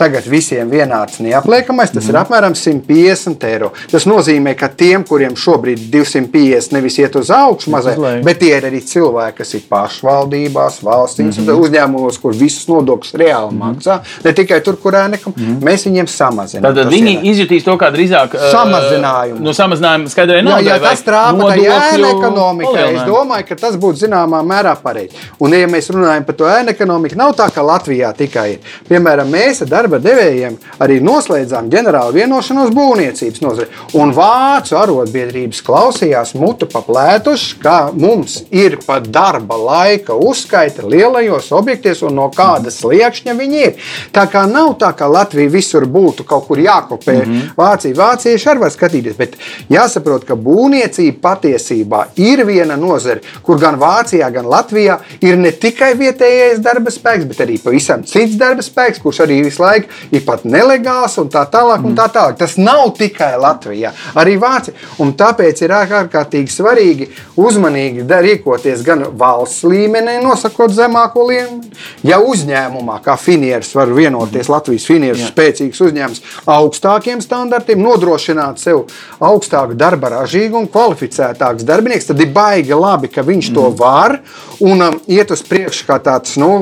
[0.00, 2.10] tagad visiem vienāds neapliekamais, tas mm.
[2.10, 3.70] ir apmēram 150 eiro.
[3.90, 8.68] Tas nozīmē, ka tiem, kuriem šobrīd 250 nevis iet uz augšu, mazliet, bet tie ir
[8.70, 11.62] arī cilvēki, kas ir pašvaldībās, valsts mm -hmm.
[11.66, 13.74] uzņēmumos, kur visus nodokļus reāli mm -hmm.
[13.76, 13.98] maksā.
[14.24, 15.64] Ne tikai tur, kur ēnekam, mm -hmm.
[15.68, 16.74] mēs viņiem samazinām.
[16.74, 17.30] Tad viņi ienākumus.
[17.30, 19.40] izjutīs to kā drīzāk uh, Samazinājumu.
[19.40, 20.64] No samazinājuma skaidrai Jā, naudai.
[20.64, 22.86] jā, vai tas trāpa arī ēna ekonomikai.
[22.94, 25.16] Es domāju, ka tas būtu zināmā mērā pareizi.
[25.40, 28.72] Un, ja mēs runājam par to ēna ekonomiku, nav tā, ka Latvijā tikai ir.
[28.88, 33.68] Piemēram, mēs ar darba devējiem arī noslēdzām ģenerālu vienošanos būvniecības nozarē.
[33.98, 42.02] Un vācu arotbiedrības klausījās mutu paplētuši, ka mums ir pat darba laika uzskaita lielajos objektos
[42.06, 43.90] un no kāda sliekšņa viņi ir.
[44.14, 47.14] Tā kā nav tā, ka Latvija visur būtu kaut kur jākopē.
[47.14, 47.50] Mm -hmm.
[47.56, 49.36] Vācija, vācieši arī var skatīties, bet
[49.70, 55.94] jāsaprot, ka būvniecība patiesībā ir viena nozare, kur gan Vācijā, gan Latvijā ir ne tikai
[55.94, 60.44] vietējais darba spēks, bet arī pavisam cits darba spēks, kurš arī visu laiku ir pat
[60.48, 61.84] nelegāls un tā tālāk.
[61.84, 62.38] Un tā tālāk.
[62.40, 64.76] Tas nav tikai Latvijā, arī Vācijā.
[65.02, 67.10] Un tāpēc ir ārkārtīgi svarīgi
[67.40, 71.72] uzmanīgi rīkoties gan valsts līmenī, nosakot zemāko līmeni,
[72.06, 76.22] ja uzņēmumā, kā finieris, var vienoties Latvijas finieris, spēcīgs uzņēmums,
[76.54, 78.84] augstākiem standartiem, nodrošināt sev
[79.24, 83.58] augstāku darba ražīgumu, kvalificētāks darbinieks, tad ir baigi labi, ka viņš mm.
[83.58, 84.18] to var
[84.64, 86.52] un um, iet uz priekšu kā tāds nu,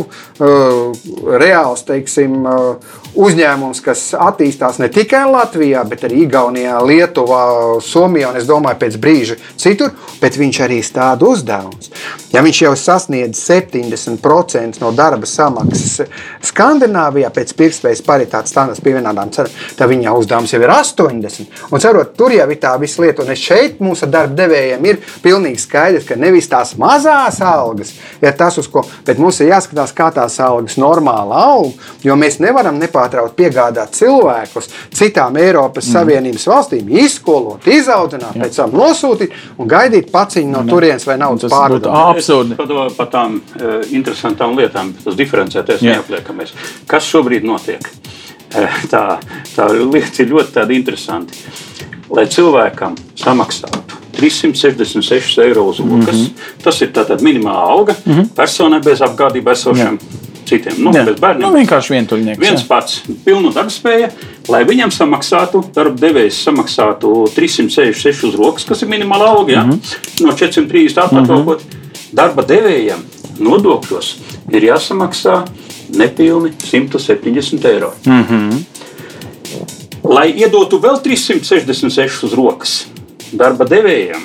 [0.43, 1.05] uh,
[1.43, 7.43] reāls, teiksim, uh, uzņēmums, kas attīstās ne tikai Latvijā, bet arī Igaunijā, Lietuvā,
[7.85, 11.93] Somijā un es domāju, pēc brīža citur, bet viņš arī stāda uzdevumus.
[12.33, 16.09] Ja viņš jau sasniedz 70% no darba samaksas
[16.49, 21.59] Skandināvijā pēc pirktspējas paritātes standarta pievienotām cenām, tad viņa uzdevums jau ir 80.
[21.69, 23.27] Un cerot, tur jau ir tā visa lieta.
[23.27, 28.33] Un es šeit mūsu darba devējiem ir pilnīgi skaidrs, ka nevis tās mazās algas ir
[28.39, 32.79] tas, uz ko, bet mums ir jāskatās, kā tās algas normāli aug, jo mēs nevaram
[32.81, 35.93] nepārtraukt piegādāt cilvēkus citām Eiropas mm.
[35.93, 41.53] Savienības valstīm, izskolot, izaudzināt, pēc tam nosūtīt un gaidīt paciņu no turienes vai naudas Tas
[41.53, 42.17] būtu pārdošanas.
[42.17, 42.55] absurdi.
[42.57, 45.99] Par, par tām uh, interesantām lietām, tas diferencētais Jā.
[45.99, 46.55] neapliekamais.
[46.87, 47.89] Kas šobrīd notiek?
[48.55, 49.19] Eh, Tā,
[49.57, 51.33] tā lieta ir ļoti interesanta.
[52.13, 56.61] Lai cilvēkam samaksātu 366 eiro uz rokas, mm -hmm.
[56.63, 58.29] tas ir tātad minimāla alga mm -hmm.
[58.37, 59.99] personai bez apgādības esošiem
[60.49, 60.77] citiem.
[60.79, 61.05] Nu, Jā.
[61.07, 61.47] bez bērniem.
[61.47, 62.41] Nu, vienkārši vientuļnieks.
[62.43, 62.69] Viens jā.
[62.69, 64.09] pats, pilnu darbspēju,
[64.53, 69.65] lai viņam samaksātu, darba devējs samaksātu 366 uz rokas, kas ir minimāla alga, ja?
[69.65, 70.27] mm -hmm.
[70.27, 71.37] no 430 atpakaļ.
[71.37, 71.81] Mm -hmm.
[72.13, 73.05] Darba devējiem
[73.39, 74.15] nodokļos
[74.53, 75.43] ir jāsamaksā
[75.97, 77.95] nepilni 170 eiro.
[78.07, 78.63] Mm -hmm.
[80.05, 82.87] Lai iedotu vēl 366 uz rokas,
[83.33, 84.23] darba devējiem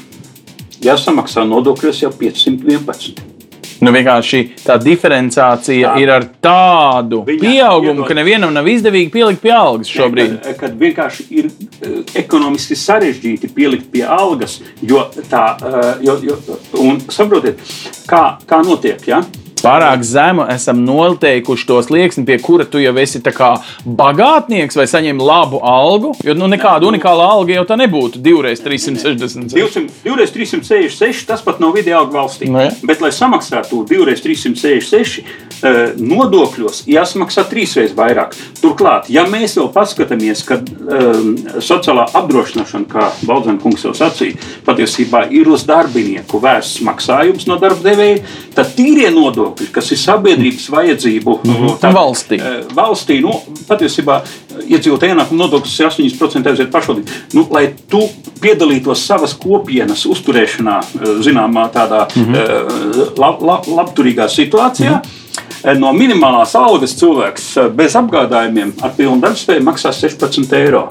[0.84, 3.37] jāsamaksā nodokļos jau 511.
[3.84, 6.02] Nu, vienkārši tā diferenciācija tā.
[6.02, 8.08] ir ar tādu Viņa pieaugumu, iedod...
[8.10, 10.38] ka nevienam nav izdevīgi pielikt pie algas šobrīd.
[10.38, 16.18] Ne, kad, kad vienkārši ir uh, ekonomiski sarežģīti pielikt pie algas, jo tā, uh, jo,
[16.26, 16.40] jo,
[16.82, 17.62] un saprotiet,
[18.10, 19.04] kā, kā notiek.
[19.08, 19.22] Ja?
[19.68, 25.60] Pārāk zemu esam noteikuši to slieksni, pie kura tu jau esi bagātnieks vai saņem labu
[25.64, 26.14] algu.
[26.24, 28.22] Jo nu, nekāda unikāla alga jau tā nebūtu.
[28.24, 29.52] Divreiz 360.
[29.56, 32.52] 200, divreiz 366 tas pat nav vidēji alga valstī.
[32.52, 32.70] Ne?
[32.72, 35.20] Nu, Bet, lai samaksātu divreiz 366,
[35.68, 38.38] eh, nodokļos jāsamaksā trīsreiz vairāk.
[38.62, 45.26] Turklāt, ja mēs vēl paskatāmies, ka um, sociālā apdrošināšana, kā Baldzēna kungs jau sacīja, patiesībā
[45.36, 48.24] ir uz darbinieku vērsts maksājums no darba devēja,
[48.56, 51.78] tad tīrie nodokļi nodokļi, kas ir sabiedrības vajadzību mm -hmm.
[51.82, 52.40] tā, valstī.
[52.76, 53.34] valstī nu,
[53.68, 54.22] patiesībā
[54.68, 57.10] iedzīvotāju ienākumu nodoklis ir 8% aiziet pašvaldību.
[57.34, 58.02] Nu, lai tu
[58.42, 60.82] piedalītos savas kopienas uzturēšanā,
[61.22, 63.18] zināmā tādā mm -hmm.
[63.18, 64.92] lab, lab, labturīgā situācijā.
[64.92, 65.80] Mm -hmm.
[65.80, 70.90] No minimālās algas cilvēks bez apgādājumiem ar pilnu darbspēju maksās 16 eiro.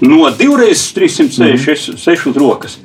[0.00, 2.38] No divreiz 366 mm -hmm.
[2.38, 2.78] rokas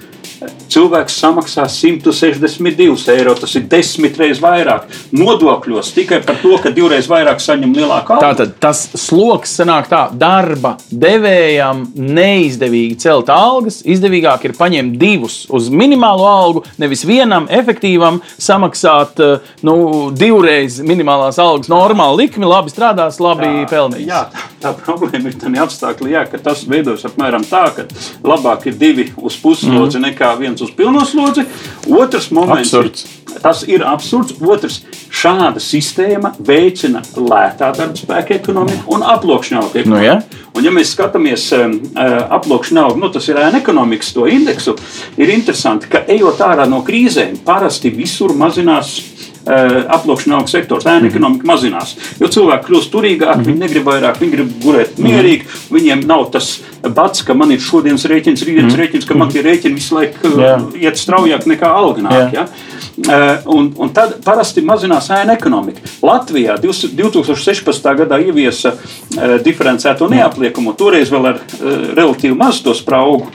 [0.74, 3.36] cilvēks samaksā 162 eiro.
[3.38, 8.26] Tas ir desmit reizes vairāk nodokļos tikai par to, ka divreiz vairāk saņem lielāku algu.
[8.26, 13.82] Tātad tas sloks sanāk tā, darba devējam neizdevīgi celt algas.
[13.86, 19.76] Izdevīgāk ir paņemt divus uz minimālo algu, nevis vienam efektīvam samaksāt eh, nu,
[20.18, 24.08] divreiz minimālās algas normālu likmi, labi strādās, labi jā, pelnīs.
[24.10, 27.88] Jā, tā, tā problēma ir tādā apstākļā, ka tas veidojas apmēram tā, ka
[28.26, 30.08] labāk ir divi uz puslodzi mm.
[30.10, 31.46] nekā viens uz pilno slodzi.
[31.90, 33.06] Otrs moments absurds.
[33.06, 34.36] ir, tas ir absurds.
[34.42, 34.82] Otrs,
[35.14, 39.94] šāda sistēma veicina lētā darba spēka ekonomiku un aploksņa ekonomiku.
[39.94, 40.20] Nu, ja?
[40.54, 44.76] Un, ja mēs skatāmies um, uh, aploksņa auga, nu, tas ir ēna ekonomikas indeksu,
[45.18, 49.00] ir interesanti, ka ejot ārā no krīzēm, parasti visur mazinās
[49.44, 51.10] aploksņa auga sektors, ēna mhm.
[51.12, 51.96] ekonomika mazinās.
[52.22, 53.48] Jo cilvēki kļūst turīgāki, mm.
[53.50, 56.54] viņi negrib vairāk, viņi grib gulēt mierīgi, viņiem nav tas
[56.96, 58.80] bats, ka man ir šodienas rēķins, rītdienas mm.
[58.80, 60.64] rēķins, ka man tie rēķini visu laiku yeah.
[60.80, 62.36] iet straujāk nekā alga nāk.
[62.36, 62.48] Yeah.
[62.48, 62.48] Ja?
[62.94, 65.84] Uh, un, un tad parasti mazinās ēna ekonomika.
[66.06, 67.90] Latvijā 2016.
[68.04, 73.32] gadā ieviesa uh, diferencēto neapliekumu, toreiz vēl ar uh, relatīvi mazu to spraugu.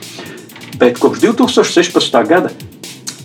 [0.79, 2.19] Bet kopš 2016.
[2.29, 2.53] gada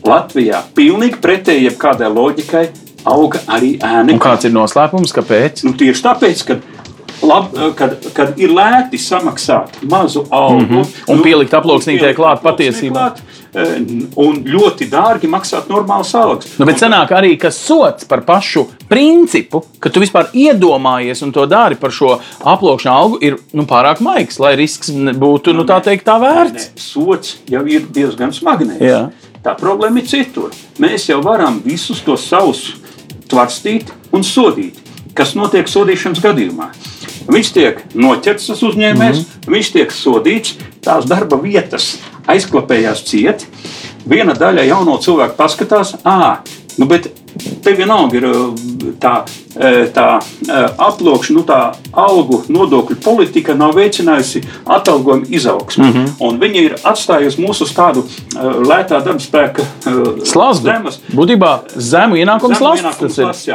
[0.05, 2.65] Latvijā pilnīgi pretēji jebkādai loģikai
[3.09, 4.19] auga arī ēna.
[4.21, 5.13] Kāds ir noslēpums?
[5.17, 5.65] Kāpēc?
[5.65, 6.59] Nu, tieši tāpēc, ka
[7.25, 10.93] lab, kad, kad ir lēti samaksāt mazu algu mm -hmm.
[11.09, 13.13] un nu, pielikt aploksnītē klāt patiesībā.
[13.55, 13.75] Eh,
[14.17, 16.59] un ļoti dārgi maksāt normālas algas.
[16.59, 21.47] Nu, bet sanāk arī, ka sots par pašu principu, ka tu vispār iedomājies un to
[21.47, 26.05] dari par šo aploksņa algu, ir nu, pārāk maigs, lai risks būtu nu, tā, teikt,
[26.05, 26.67] tā vērts.
[26.75, 28.83] Ne, sots jau ir diezgan smagnējs.
[29.45, 30.55] Tā problēma ir citur.
[30.81, 32.63] Mēs jau varam visus tos savus
[33.29, 34.79] tvarstīt un sodīt.
[35.15, 36.71] Kas notiek sodīšanas gadījumā?
[37.29, 39.53] Viņš tiek noķerts, tas uzņēmējs, mm -hmm.
[39.55, 43.47] viņš tiek sodīts, tās darba vietas aizklapējās cieti.
[44.09, 46.41] Viena daļa jauno cilvēku paskatās, ah,
[46.79, 47.09] nu, bet
[47.63, 48.27] te vienalga ir
[49.01, 49.15] tā,
[49.95, 50.09] tā
[50.79, 51.61] aploksņa, nu, tā
[51.93, 55.85] algu nodokļu politika nav veicinājusi atalgojumu izaugsmu.
[55.85, 56.41] Mm -hmm.
[56.41, 58.05] Viņi ir atstājusi mūs uz tādu
[58.69, 59.63] lētā darba spēka
[60.25, 60.69] slazdu.
[60.71, 61.01] Zemes.
[61.15, 63.55] Būtībā zemu ienākumu slazdu.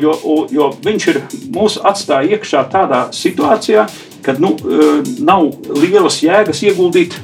[0.00, 1.22] Jo, jo viņš ir
[1.54, 3.86] mūs atstāja iekšā tādā situācijā,
[4.22, 4.50] kad nu,
[5.24, 5.46] nav
[5.80, 7.14] lielas jēgas ieguldīt,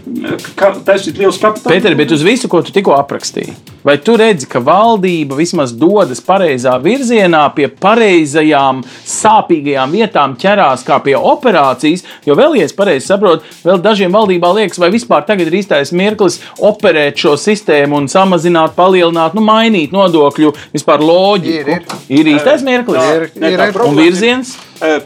[0.86, 1.68] taisīt liels kapitāls.
[1.68, 3.52] Pēter, bet uz visu, ko tu tikko aprakstīji,
[3.84, 10.98] vai tu redzi, ka valdība vismaz dodas pareizā virzienā, pie pareizajām, sāpīgajām vietām ķerās kā
[11.04, 12.04] pie operācijas?
[12.26, 15.92] Jo vēl, ja es pareizi saprotu, vēl dažiem valdībā liekas, vai vispār tagad ir īstais
[15.96, 21.56] mirklis operēt šo sistēmu un samazināt, palielināt, nu, mainīt nodokļu vispār loģiku.
[21.56, 22.20] Ir, ir.
[22.20, 23.82] ir īstais mirklis, ir, ir, ir.
[23.86, 24.56] un virziens.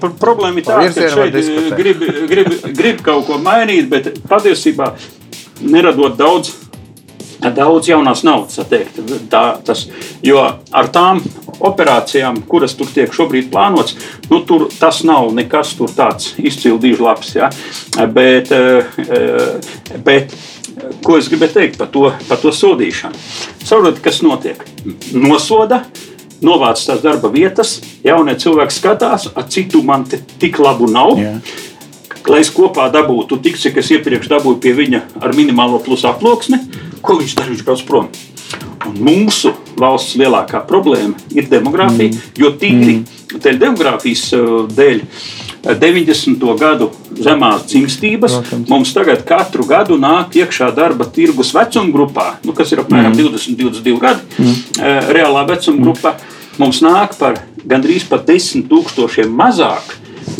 [0.00, 4.94] Problēma ir tāda, ka šeit grib, grib, grib kaut ko mainīt, bet patiesībā
[5.60, 6.54] neradot daudz.
[7.40, 8.98] Daudz jaunās naudas, teikt,
[9.32, 9.86] tā, tas,
[10.24, 11.22] jo ar tām
[11.64, 13.96] operācijām, kuras tur tiek šobrīd plānotas,
[14.28, 17.32] nu, tur tas nav nekas tāds izcils dīžlaps.
[17.38, 17.48] Ja?
[18.12, 18.52] Bet,
[20.04, 20.36] bet
[21.04, 23.24] ko es gribēju teikt par to, par to sodīšanu?
[23.64, 24.60] Saprotiet, kas notiek?
[25.16, 25.84] Nosoda,
[26.44, 31.16] novāc tās darba vietas, jaunie cilvēki skatās, ar citu man tik labu nav.
[31.20, 31.40] Yeah.
[32.28, 36.58] lai es kopā dabūtu tik, cik es iepriekš dabūju pie viņa ar minimālo plus aploksni,
[37.02, 37.52] ko viņš dara?
[37.52, 38.10] Viņš brauc prom.
[38.88, 42.32] Un mūsu valsts lielākā problēma ir demogrāfija, mm.
[42.40, 43.60] jo tīri mm.
[43.60, 45.04] demogrāfijas uh, dēļ
[45.60, 46.44] 90.
[46.56, 46.88] gadu
[47.20, 48.68] zemās dzimstības Protams.
[48.72, 53.20] mums tagad katru gadu nāk iekšā darba tirgus vecuma grupā, nu, kas ir apmēram mm.
[53.28, 54.60] 20, 22 gadi, mm.
[54.80, 55.84] Uh, reālā vecuma mm.
[55.84, 56.16] grupa.
[56.60, 59.94] Mums nāk par gandrīz pat 10 tūkstošiem mazāk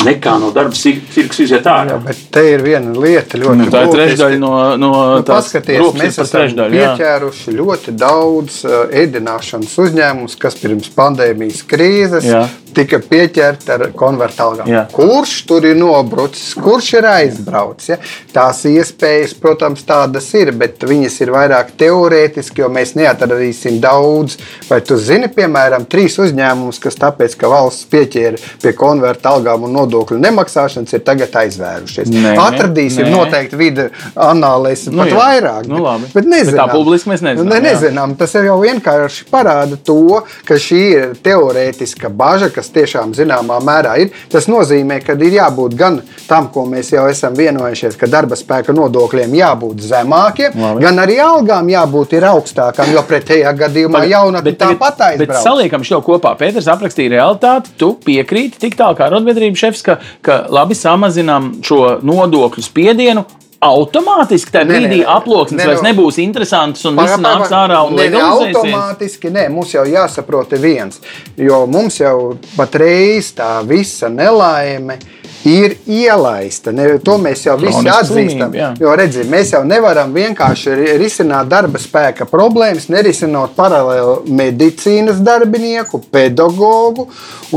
[0.05, 0.75] nekā no darba
[1.13, 1.95] tirgus iziet ārā.
[1.95, 5.83] Jā, bet te ir viena lieta, ļoti nu, tā ir trešdaļa no, no nu, paskaties,
[5.99, 7.57] mēs esam pieķēruši jā.
[7.59, 14.69] ļoti daudz uh, ēdināšanas uzņēmumus, kas pirms pandēmijas krīzes jā tika pieķerta ar konvertālām.
[14.93, 17.89] Kurš tur ir nobrucis, kurš ir aizbraucis?
[17.93, 17.97] Ja?
[18.31, 24.37] Tās iespējas, protams, tādas ir, bet viņas ir vairāk teorētiski, jo mēs neatradīsim daudz.
[24.69, 30.19] Vai tu zini, piemēram, trīs uzņēmumus, kas tāpēc, ka valsts pieķēra pie konvertālām un nodokļu
[30.21, 32.11] nemaksāšanas, ir tagad aizvērušies?
[32.11, 33.15] Nē, Atradīsim nē.
[33.15, 35.19] noteikti vidi analēs nu, pat jā.
[35.19, 35.69] vairāk.
[35.71, 36.55] Nu, bet, bet nezinām.
[36.55, 37.51] Bet tā publiski mēs nezinām.
[37.51, 38.15] Ne, nezinām.
[38.19, 44.13] Tas jau vienkārši parāda to, ka šī ir teorētiska bažas kas tiešām zināmā mērā ir.
[44.31, 48.75] Tas nozīmē, ka ir jābūt gan tam, ko mēs jau esam vienojušies, ka darba spēka
[48.77, 50.85] nodokļiem jābūt zemākiem, Labi.
[50.85, 55.31] gan arī algām jābūt augstākām, jo pretējā gadījumā jaunatne tāpat aizbrauc.
[55.31, 56.35] Bet saliekam šo kopā.
[56.37, 61.97] Pēters aprakstīja realitāti, tu piekrīti tik tālu kā arotbiedrība šefs, ka, ka labi samazinām šo
[62.05, 63.25] nodokļu spiedienu
[63.61, 68.57] automātiski tajā brīdī aploksnes ne, vairs nebūs interesants un viss nāks ārā un legalizēsies?
[68.57, 71.01] Automātiski nē, mums jau jāsaprot viens,
[71.37, 74.97] jo mums jau patreiz tā visa nelaime
[75.45, 76.71] ir ielaista.
[76.73, 78.55] Ne, to mēs jau visi atzīstam.
[78.81, 87.07] Jo redziet, mēs jau nevaram vienkārši risināt darba spēka problēmas, nerisinot paralēli medicīnas darbinieku, pedagoģu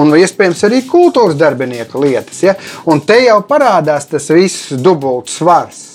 [0.00, 2.44] un iespējams arī kultūras darbinieku lietas.
[2.44, 2.56] Ja?
[2.88, 5.93] Un te jau parādās tas viss dubults svars.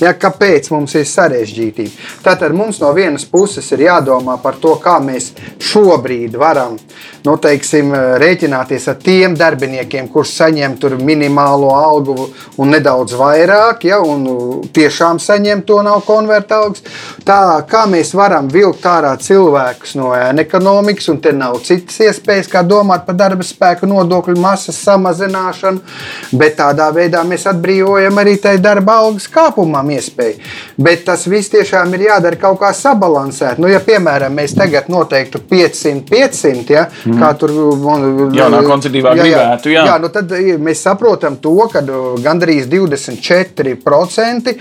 [0.00, 2.08] Ja, kāpēc mums ir sarežģītība?
[2.24, 5.32] Tātad mums no vienas puses ir jādomā par to, kā mēs
[5.70, 6.78] šobrīd varam
[7.26, 12.28] nu, teiksim, rēķināties ar tiem darbiniekiem, kurš saņem minimālo algu
[12.60, 16.82] un nedaudz vairāk, ja, un tiešām saņem to nav konvertāls.
[17.26, 22.62] Tā kā mēs varam vilkt ārā cilvēkus no ekonomikas, un te nav citas iespējas, kā
[22.66, 25.82] domāt par darba spēku nodokļu masas samazināšanu,
[26.40, 30.40] bet tādā veidā mēs atbrīvojam arī tai darba algas kāpumam iespēju.
[30.80, 33.60] Bet tas viss tiešām ir jādara kaut kā sabalansēt.
[33.60, 37.09] Nu, ja, piemēram, mēs tagad noteiktu 500, 500, ja, mm.
[37.18, 37.50] Kā tur
[38.36, 39.84] jaunā konceptīvā jā, gribētu, jā.
[39.88, 41.82] jā, nu tad mēs saprotam to, ka
[42.22, 44.54] gandrīz 24%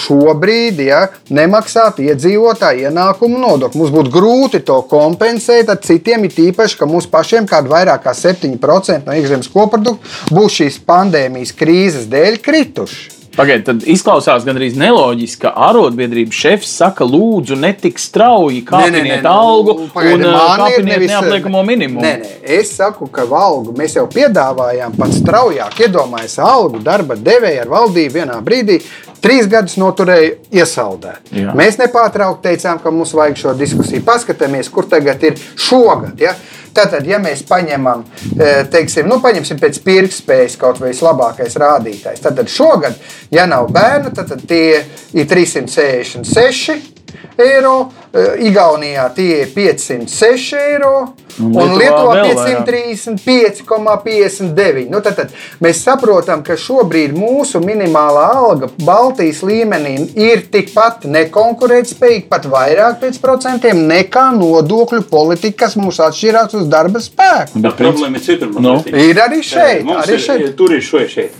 [0.00, 3.80] šobrīd ja, nemaksā iedzīvotāju ienākumu nodokli.
[3.80, 8.14] Mums būtu grūti to kompensēt ar citiem, it īpaši, ka mums pašiem kāda vairāk kā
[8.16, 13.15] 7% no iekšzemes koprodukta būs šīs pandēmijas krīzes dēļ krituši.
[13.36, 19.88] Pagaidiet, tad izklausās gandrīz neloģiski, ka arotbiedrības šefs saka, lūdzu, netik strauji kāpiniet algu nu,
[19.92, 22.04] pagaidi, un kāpiniet nevis, neapliekamo minimumu.
[22.04, 25.76] Nē, nē, es saku, ka algu mēs jau piedāvājām pat straujāk.
[25.84, 28.80] Iedomājieties, algu darba devēja ar valdību vienā brīdī.
[29.20, 31.32] Trīs gadus noturēja iesaldēt.
[31.34, 31.52] Jā.
[31.56, 34.04] Mēs nepārtraukti teicām, ka mums vajag šo diskusiju.
[34.06, 36.20] Paskatāmies, kur tagad ir šogad.
[36.20, 36.36] Ja?
[36.76, 38.04] Tātad, ja mēs paņemam,
[38.36, 42.98] e, teiksim, nu, paņemsim pēc pirktspējas kaut vai vislabākais rādītājs, tad šogad,
[43.32, 44.82] ja nav bērnu, tad, tad tie
[45.16, 46.95] ir 366
[47.42, 51.12] eiro, eh, Igaunijā tie ir 506 eiro.
[51.36, 54.88] Un, un Lietuvā 535,59.
[54.88, 55.28] Nu, tad, tad
[55.60, 63.20] mēs saprotam, ka šobrīd mūsu minimālā alga Baltijas līmenī ir tikpat nekonkurētspējīga, pat vairāk pēc
[63.20, 67.60] procentiem nekā nodokļu politika, kas mums atšķirās uz darba spēku.
[67.60, 68.48] Bet problēma ir citur.
[68.56, 68.80] Nu.
[68.88, 69.84] Ir arī šeit.
[69.84, 70.56] Arī ir, šeit.
[70.56, 71.10] Tur ir šeit.
[71.12, 71.32] šeit.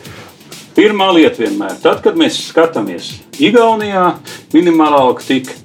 [0.77, 4.21] Pirmā lieta vienmēr, tad, kad mēs skatāmies Igaunijā,
[4.53, 5.57] minimālā alga tika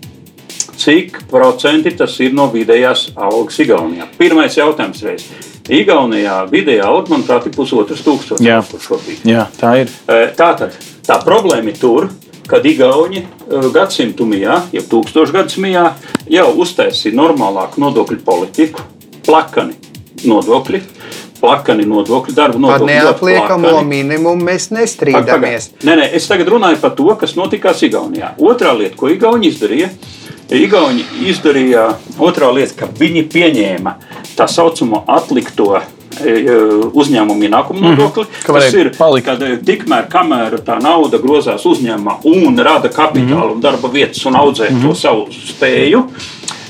[0.81, 4.07] cik procenti tas ir no vidējās algas Igaunijā.
[4.17, 5.27] Pirmais jautājums reiz.
[5.71, 8.59] Igaunijā vidējā alga, manuprāt, ir pusotras tūkstošas Jā.
[8.65, 9.21] šobrīd.
[9.29, 9.93] Jā, tā ir.
[10.09, 12.09] E, tā tad tā problēma ir tur,
[12.49, 13.27] kad Igauni e,
[13.75, 15.85] gadsimtumijā, jau tūkstošgadsimijā,
[16.33, 18.83] jau uztaisīja normālāku nodokļu politiku,
[19.27, 19.77] plakani
[20.27, 20.81] nodokļi
[21.41, 22.85] plakani nodokļu, darba nodokļu.
[22.85, 25.71] Par neapliekamo minimumu mēs nestrīdamies.
[25.85, 28.35] Nē, nē, es tagad runāju par to, kas notikās Igaunijā.
[28.41, 29.89] Otrā lieta, ko Igauni izdarīja,
[30.51, 31.87] Igauni izdarīja
[32.19, 33.95] otrā lieta, ka viņi pieņēma
[34.35, 35.81] tā saucamo atlikto e,
[36.27, 36.57] e,
[36.91, 37.93] uzņēmumu ienākumu mhm.
[37.95, 38.25] nodokli.
[38.25, 38.59] Mm -hmm.
[38.59, 39.25] Tas ir palikt.
[39.25, 43.55] kad e, tikmēr, kamēr tā nauda grozās uzņēmumā un rada kapitālu mm -hmm.
[43.55, 44.87] un darba vietas un audzē mm -hmm.
[44.87, 46.03] to savu spēju,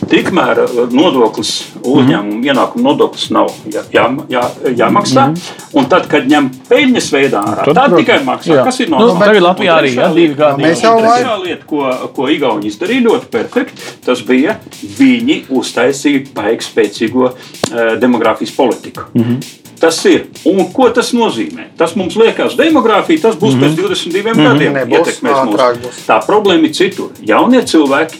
[0.10, 4.42] tikmēr uh, nodoklis, uzņēmuma ienākuma nodoklis nav jā, jā, jā,
[4.78, 5.28] jāmaksā.
[5.28, 5.78] Mm -hmm.
[5.80, 8.54] Un tad, kad ņem peļņas veidā ārā, Tad, tad tikai maksā.
[8.56, 8.64] Jā.
[8.64, 9.20] Kas ir Nu, normāli?
[9.26, 10.64] tagad Latvijā arī, jā, divi lieta- gadi.
[10.64, 14.56] Mēs jau Un vai- Trešā lieta, ko, ko Igauni izdarīja ļoti perfekti, tas bija
[15.00, 19.02] viņi uztaisīja baigi spēcīgo uh, demogrāfijas politiku.
[19.14, 19.32] Mm Mhm.
[19.34, 19.44] -hmm.
[19.82, 20.26] Tas ir.
[20.46, 21.64] Un ko tas nozīmē?
[21.78, 23.64] Tas mums liekas, demogrāfija tas būs mm -hmm.
[23.64, 24.54] pēc 22 mm -hmm.
[24.54, 24.74] gadiem.
[24.74, 26.06] Nebūs, ietekmēs mūs.
[26.08, 27.10] Tā problēma ir citur.
[27.26, 28.16] Jaunie cilvēki,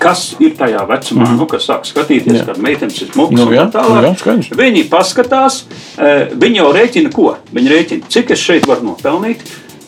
[0.00, 1.38] kas ir tajā vecumā, mm -hmm.
[1.38, 2.44] nu, kas sāk skatīties, Jā.
[2.46, 4.02] kad meitenes ir smukas Nu, un jā, tā tālāk.
[4.02, 4.52] nu jā, skaidrs.
[4.56, 5.64] Viņi paskatās,
[5.98, 7.36] eh, viņi jau rēķina, ko?
[7.54, 9.36] Viņi rēķina, cik es šeit varu nopelnīt.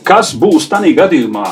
[0.04, 1.46] Kas būs tādā gadījumā,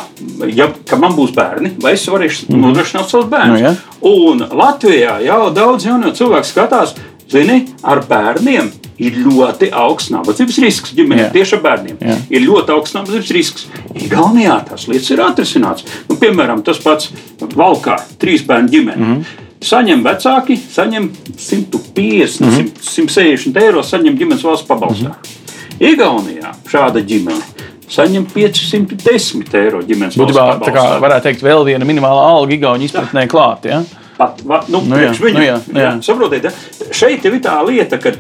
[0.55, 3.61] ja man būs bērni, vai es varēšu nodrošināt savus bērnus?
[3.61, 3.77] Nu, jā.
[4.03, 6.95] Un Latvijā jau daudz jaunu cilvēku skatās,
[7.31, 10.95] zini, ar bērniem ir ļoti augsts nabadzības risks.
[10.97, 11.31] Ģimenē Jā.
[11.35, 12.17] tieši ar bērniem Jā.
[12.31, 13.67] ir ļoti augsts nabadzības risks.
[13.97, 15.87] Igaunijā tās lietas ir atrisināts.
[16.09, 19.01] Nu, piemēram, tas pats Valkā, trīs bērnu ģimene.
[19.01, 19.47] Mm -hmm.
[19.61, 22.71] Saņem vecāki, saņem 150, mm -hmm.
[22.81, 25.09] 160 eiro, saņem ģimenes valsts pabalstā.
[25.09, 25.93] Mm -hmm.
[25.93, 31.85] Igaunijā šāda ģimene saņem 510 eiro ģimenes valsts Būtībā tā kā varētu teikt, vēl viena
[31.89, 33.67] minimālā alga Igaunijas izpratnē klāt.
[33.71, 33.83] Ja?
[34.21, 35.83] Pat, va, nu, Nu nu, jā, viņu, nu jā, jā, jā.
[35.87, 35.93] jā.
[36.05, 36.51] Saprotiet, ja?
[36.93, 38.13] šeit ir tā lieta, ka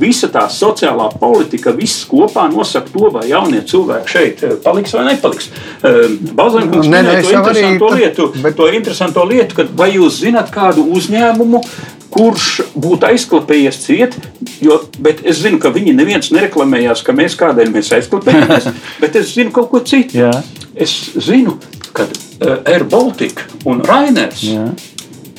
[0.00, 5.04] visa tā sociālā politika, viss kopā nosaka to, vai jaunie cilvēki šeit uh, paliks vai
[5.12, 5.50] nepaliks.
[6.34, 9.90] Balzēnkungs Nē, nē, minēja to arī interesanto tad- lietu, bet- to interesanto lietu, ka vai
[9.94, 11.60] jūs zināt kādu uzņēmumu,
[12.10, 14.16] kurš būtu aizklāpējies ciet,
[14.60, 18.66] jo, bet es zinu, ka viņi neviens nereklamējās, ka mēs kādēļ mēs aizklāpējamies,
[19.02, 20.18] bet es zinu kaut ko citu.
[20.24, 20.32] Jā.
[20.74, 20.90] Es
[21.22, 21.58] zinu,
[21.92, 22.06] ka
[22.64, 24.64] Air Baltica un Rainers Jā.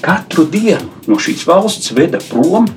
[0.04, 2.68] katru dienu no šīs valsts veda prom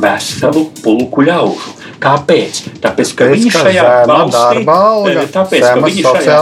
[0.00, 1.74] veselu pulku ļaužu.
[1.96, 2.58] Kāpēc?
[2.84, 6.34] Tāpēc, ka Pēc, viņi šajā valstī, alga, eh, tāpēc, ka viņi šajā,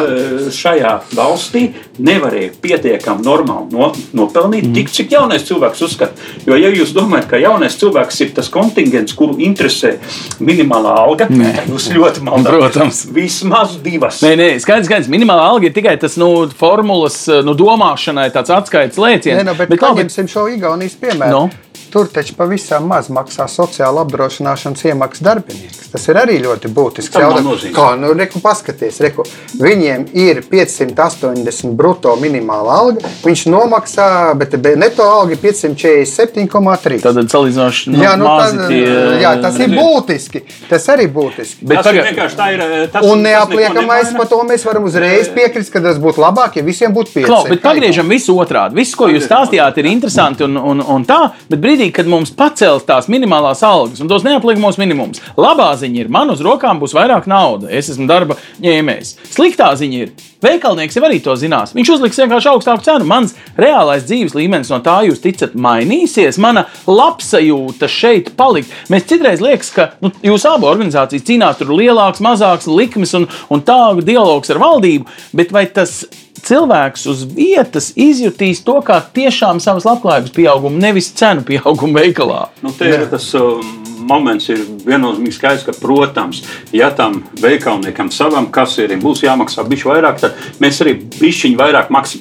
[0.00, 1.62] eh, šajā valstī
[2.02, 4.74] nevarēja pietiekami normāli no, nopelnīt mm.
[4.74, 6.26] tik, cik jaunais cilvēks uzskata.
[6.48, 9.94] Jo, ja jūs domājat, ka jaunais cilvēks ir tas kontingents, kuru interesē
[10.42, 12.56] minimālā alga, tad jūs ļoti maldāt.
[12.56, 13.04] Protams.
[13.14, 14.20] Vismaz divas.
[14.26, 15.12] Nē, nē, skaidrs, skaidrs.
[15.12, 19.38] Minimālā alga ir tikai tas nu, formulas nu, domāšanai, tāds atskaites lēciens.
[19.38, 21.46] Nē, no, bet, bet, labi, paņemsim šo Igaunijas piemēru.
[21.46, 21.65] Nu?
[21.96, 25.86] Tur taču pavisam maz maksā sociāla apdrošināšanas iemaksas darbinieks.
[25.94, 27.62] Tas ir arī ļoti būtisks jautājums.
[27.72, 29.24] Kā nu, reku, paskaties, reku.
[29.56, 33.00] viņiem ir 580 brutto minimāla alga.
[33.24, 37.00] Viņš nomaksā, bet be- neto alga ir 547,3.
[37.00, 38.82] tad salīdzinoši nu, jā, nu, tad, tie.
[39.22, 40.42] jā, tas ir būtiski.
[40.68, 41.64] Tas arī būtiski.
[41.66, 42.60] Bet tas ir pagaid- vienkārši tā ir.
[42.60, 46.62] eh, Tas, Un neapliekamais par to mēs varam uzreiz piekrist, ka tas būtu labāk, ja
[46.62, 47.26] visiem būtu pieci.
[47.26, 48.74] Klau, bet pagriežam visu otrādi.
[48.74, 52.86] Viss, ko jūs stāstījāt, ir interesanti un, un, un tā, bet brīdī, kad mums pacels
[52.88, 57.28] tās minimālās algas un tos neapliekamos minimums, labā ziņa ir, man uz rokām būs vairāk
[57.30, 57.70] naudas.
[57.70, 59.14] Es esmu darba ņēmējs.
[59.34, 60.12] Sliktā ziņa ir,
[60.44, 61.74] veikalnieks jau arī to zinās.
[61.76, 63.06] Viņš uzliks vienkārši augstāku cenu.
[63.08, 66.40] Mans reālais dzīves līmenis no tā, jūs ticat, mainīsies.
[66.42, 68.72] Mana labsajūta šeit palikt.
[68.92, 73.64] Mēs citreiz liekas, ka nu, jūs abu organizācijas cīnās tur lielāks, mazāks likmes un, un
[73.66, 76.04] tādu dialogu ar valdību, bet vai tas
[76.46, 82.46] cilvēks uz vietas izjutīs to kā tiešām savas labklājības pieaugumu, nevis cenu pieaugumu veikalā?
[82.62, 86.42] Nu, te ir tas um, moments, ir viennozīmīgi skaidrs, ka, protams,
[86.76, 92.16] ja tam veikalniekam savam kasierim būs jāmaksā bišķi vairāk, tad mēs arī bišķiņi vairāk maks,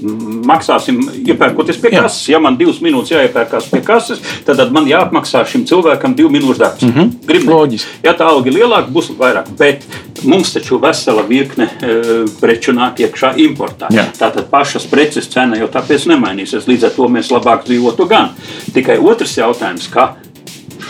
[0.48, 2.06] maksāsim, iepērkoties pie Jā.
[2.06, 2.28] kases.
[2.32, 6.62] Ja man divas minūtes jāiepērkās pie kases, tad, tad man jāapmaksā šim cilvēkam divu minūšu
[6.62, 6.86] darbs.
[6.86, 7.14] Mm -hmm.
[7.28, 8.02] Gribu, Loģiski.
[8.04, 9.52] Ja tā alga ir lielāka, būs vairāk.
[9.58, 9.86] Bet
[10.24, 13.90] mums taču vesela virkne e, preču nāk iekšā importā.
[13.94, 14.06] Jā.
[14.20, 16.68] Tātad pašas preces cena jau tāpēc nemainīsies.
[16.68, 18.30] Līdz ar to mēs labāk dzīvotu gan.
[18.74, 20.14] Tikai otrs jautājums, kā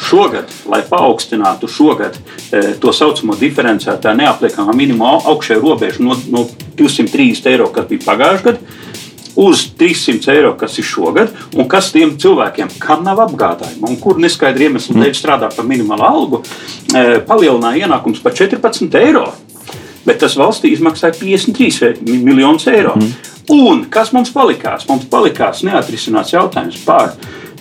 [0.05, 2.17] šogad, lai paaugstinātu šogad
[2.51, 6.45] e, to saucamo diferencētā neapliekamā minimuma augšējo robežu no, no
[6.77, 8.81] 230 eiro, kas bija pagājušajā gadā.
[9.35, 14.21] Uz 300 eiro, kas ir šogad, un kas tiem cilvēkiem, kam nav apgādājuma, un kur
[14.23, 16.39] neskaidri iemesli dēļ strādā par minimālu algu,
[16.95, 19.27] e, palielināja ienākums par 14 eiro.
[20.05, 22.93] Bet tas valstī izmaksāja 53 miljonus eiro.
[22.95, 23.33] Mm.
[23.55, 24.87] Un kas mums palikās?
[24.89, 27.11] Mums palikās neatrisināts jautājums par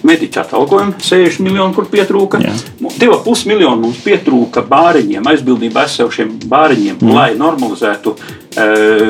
[0.05, 2.41] mediķu atalgojumu, 60 miljonu, kur pietrūka.
[2.45, 2.55] Jā.
[2.85, 7.15] 2,5 miljonu mums pietrūka bāriņiem, aizbildībā esošiem bāriņiem, mm.
[7.17, 8.44] lai normalizētu e,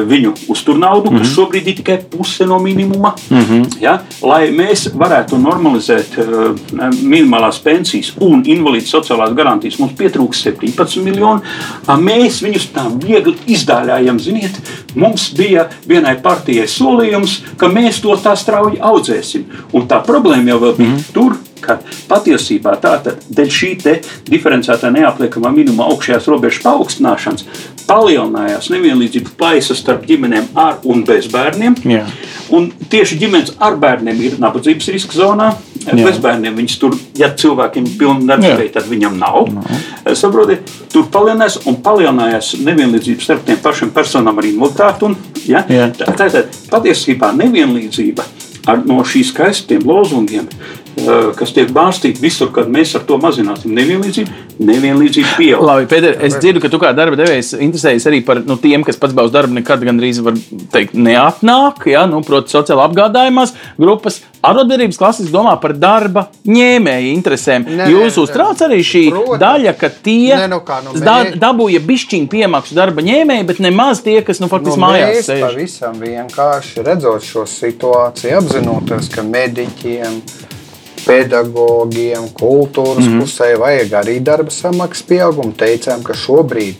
[0.08, 1.18] viņu uzturnaudu, mm.
[1.18, 3.14] kas šobrīd ir tikai puse no minimuma.
[3.30, 3.66] Mm -hmm.
[3.80, 3.98] ja?
[4.22, 6.24] Lai mēs varētu normalizēt e,
[7.02, 11.40] minimālās pensijas un invalīdu sociālās garantijas, mums pietrūks 17 miljoni.
[11.86, 14.18] Mēs viņus tā viegli izdāļājam.
[14.18, 14.60] Ziniet,
[14.94, 19.44] mums bija vienai partijai solījums, ka mēs to tā strauji audzēsim.
[19.72, 21.12] Un tā problēma jau bija mm -hmm.
[21.12, 21.36] tur.
[21.64, 21.78] Ka
[22.10, 23.72] patiesībā tātad dēļ šī
[24.28, 27.46] diferencētā neapliekamā minimuma augšējās robežas paaugstināšanas
[27.88, 31.76] palielinājās nevienlīdzība plaisa starp ģimenēm ar un bez bērniem.
[31.88, 32.04] Jā.
[32.54, 35.50] Un tieši ģimenes ar bērniem ir nabadzības riska zonā.
[35.84, 35.98] Jā.
[35.98, 39.50] Bez bērniem viņas tur, ja cilvēkiem ir pilna darbspēja, tad viņam nav.
[39.52, 39.64] No.
[40.16, 45.10] Saprotiet, tur palielinājās un palielinājās nevienlīdzība starp tiem pašiem personām ar invaliditāti.
[45.10, 45.60] Un, ja?
[45.68, 48.24] Tātad patiesībā nevienlīdzība
[48.72, 50.48] ar, no šīs skaistiem lozungiem,
[51.38, 55.64] kas tiek bārstīti visur, kad mēs ar to mazināsim nevienlīdzību, nevienlīdzība pieaug.
[55.66, 58.98] Labi, Pēter, es dzirdu, ka tu kā darba devējs interesējies arī par nu, tiem, kas
[59.00, 60.38] pats uz darbu nekad gandrīz var
[60.74, 61.86] teikt, neatnāk.
[61.90, 62.04] Ja?
[62.10, 64.20] Nu, proti, sociāli apgādājumās grupas.
[64.44, 67.64] Arotbiedrības klasiski domā par darba ņēmēju interesēm.
[67.78, 69.40] Nē, Jūs uztrauc arī šī Protams.
[69.40, 74.02] daļa, ka tie Nē, nu kā, nu da, dabūja bišķiņu piemaksu darba ņēmēji, bet nemaz
[74.04, 75.44] tie, kas nu, faktiski Nu, mājās mēs sēž.
[75.46, 80.20] pavisam vienkārši redzot šo situāciju, apzinoties, ka mediķiem,
[81.06, 83.22] pedagogiem, kultūras mm -hmm.
[83.22, 86.74] pusē vajag arī darba samaksas pieaugumu, teicām, ka šobrīd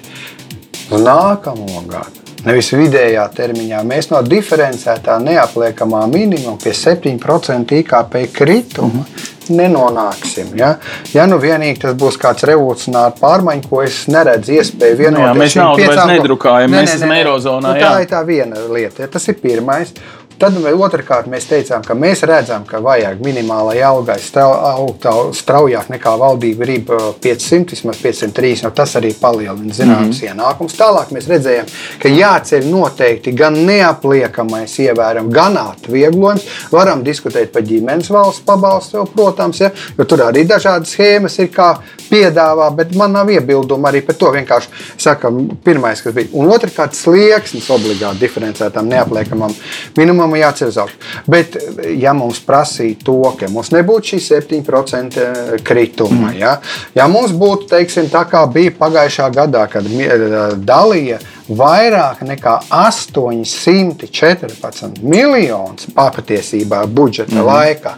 [0.90, 2.24] uz nākamo gadu.
[2.44, 9.04] Nevis vidējā termiņā mēs no diferencētā neapliekamā minimuma pie 7% IKP krituma
[9.48, 10.52] nenonāksim.
[10.56, 10.74] Ja,
[11.14, 15.26] ja nu vienīgi tas būs kāds revolucionārs pārmaiņas, ko es neredzu iespēju vienoties.
[15.26, 17.18] Jā, mēs naudu piecām- nedrukājam, Nē, mēs nē, esam nē.
[17.22, 17.90] Eirozonā, Nu, jā.
[17.90, 19.02] tā ir tā viena lieta.
[19.02, 19.92] Ja, tas ir pirmais.
[20.38, 26.14] Tad otrkārt mēs teicām, ka mēs redzam, ka vajag minimālai algai augt au- straujāk nekā
[26.18, 28.64] valdība grib uh, 500, vismaz 503.
[28.64, 30.34] No tas arī palielina zināmas mm -hmm.
[30.34, 30.76] ienākumus.
[30.78, 31.66] Tālāk mēs redzējām,
[32.02, 36.44] ka jāceļ noteikti gan neapliekamais ievērojams, gan atvieglojums.
[36.72, 41.76] Varam diskutēt par ģimenes valsts pabalstu, protams, ja, jo tur arī dažādas schēmas ir, kā
[42.10, 44.32] piedāvā, bet man nav iebildumu arī par to.
[44.34, 44.68] Vienkārši
[44.98, 46.28] sakam, pirmais, kas bija.
[46.32, 49.54] Un otrkārt, slieksnis obligāti diferencētām neapliekamam
[49.96, 50.96] minimumam jāceļ uz augšu.
[51.26, 51.56] Bet,
[52.00, 56.56] ja mums prasītu to, ka mums nebūtu šī 7% krituma, ja,
[56.94, 60.08] ja mums būtu, teiksim, tā kā bija pagājušā gadā, kad mi-
[60.64, 61.18] dalīja
[61.48, 67.38] vairāk nekā 814 miljonus patiesībā budžeta mm.
[67.38, 67.46] -hmm.
[67.46, 67.90] laikā,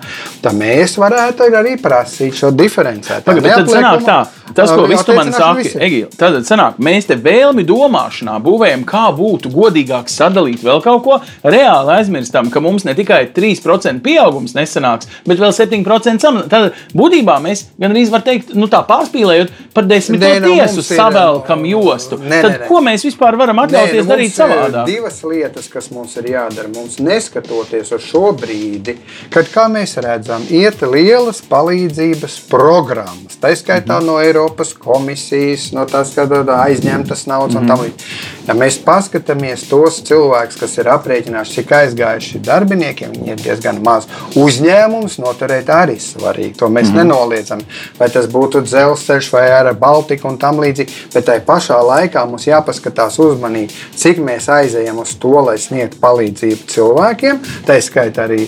[0.42, 3.40] tad mēs varētu arī prasīt šo diferencētu.
[3.40, 4.24] Bet tad sanāk tā,
[4.54, 5.82] tas, ko viss tu man attiecināšu saki, visiem.
[5.82, 11.20] Egīl, tad sanāk, mēs te vēlmi domāšanā būvējam, kā būtu godīgāk sadalīt vēl kaut ko,
[11.44, 16.50] reāli aizmirstam, ka mums ne tikai 3% pieaugums nesanāks, bet vēl 7% samazinājums.
[16.50, 20.82] Tad būtībā mēs gan arī var teikt, nu tā pārspīlējot par desmit Nē, nu, tiesu
[20.82, 22.16] savelkam nu, jostu.
[22.16, 22.66] nē, Tad nē, nē.
[22.68, 24.88] ko mēs vispār varam atļauties Nē, nu, darīt ir savādāk?
[24.88, 26.70] Divas lietas, kas mums ir jādara.
[26.74, 28.96] Mums neskatoties uz šo brīdi,
[29.34, 33.38] kad, kā mēs redzam, iet lielas palīdzības programmas.
[33.42, 38.35] Tā skaitā no Eiropas komisijas, no tās aizņemtas naudas un tam līdzīgi.
[38.46, 44.06] Ja mēs paskatāmies tos cilvēkus, kas ir aprēķinājuši, cik aizgājuši darbiniekiem, viņi ir diezgan maz.
[44.38, 46.54] Uzņēmums noturēt arī svarīgi.
[46.60, 47.64] To mēs nenoliedzam.
[47.98, 51.10] Vai tas būtu dzelzceļš vai ar Baltiku un tam līdzīgi.
[51.14, 56.70] Bet tajā pašā laikā mums jāpaskatās uzmanīgi, cik mēs aizejam uz to, lai sniegtu palīdzību
[56.76, 57.42] cilvēkiem.
[57.66, 58.44] Tā skaitā arī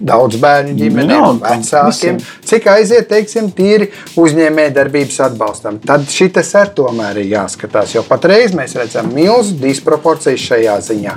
[0.00, 1.86] daudz bērnu ģimenēm, Vienalga, vecākiem.
[1.90, 2.18] visiem.
[2.46, 3.88] Cik aiziet, teiksim, tīri
[4.20, 5.78] uzņēmējdarbības atbalstam.
[5.86, 7.94] Tad šitas ar tomēr ir jāskatās.
[7.96, 11.16] Jo patreiz mēs redzam milzu disproporcijas šajā ziņā.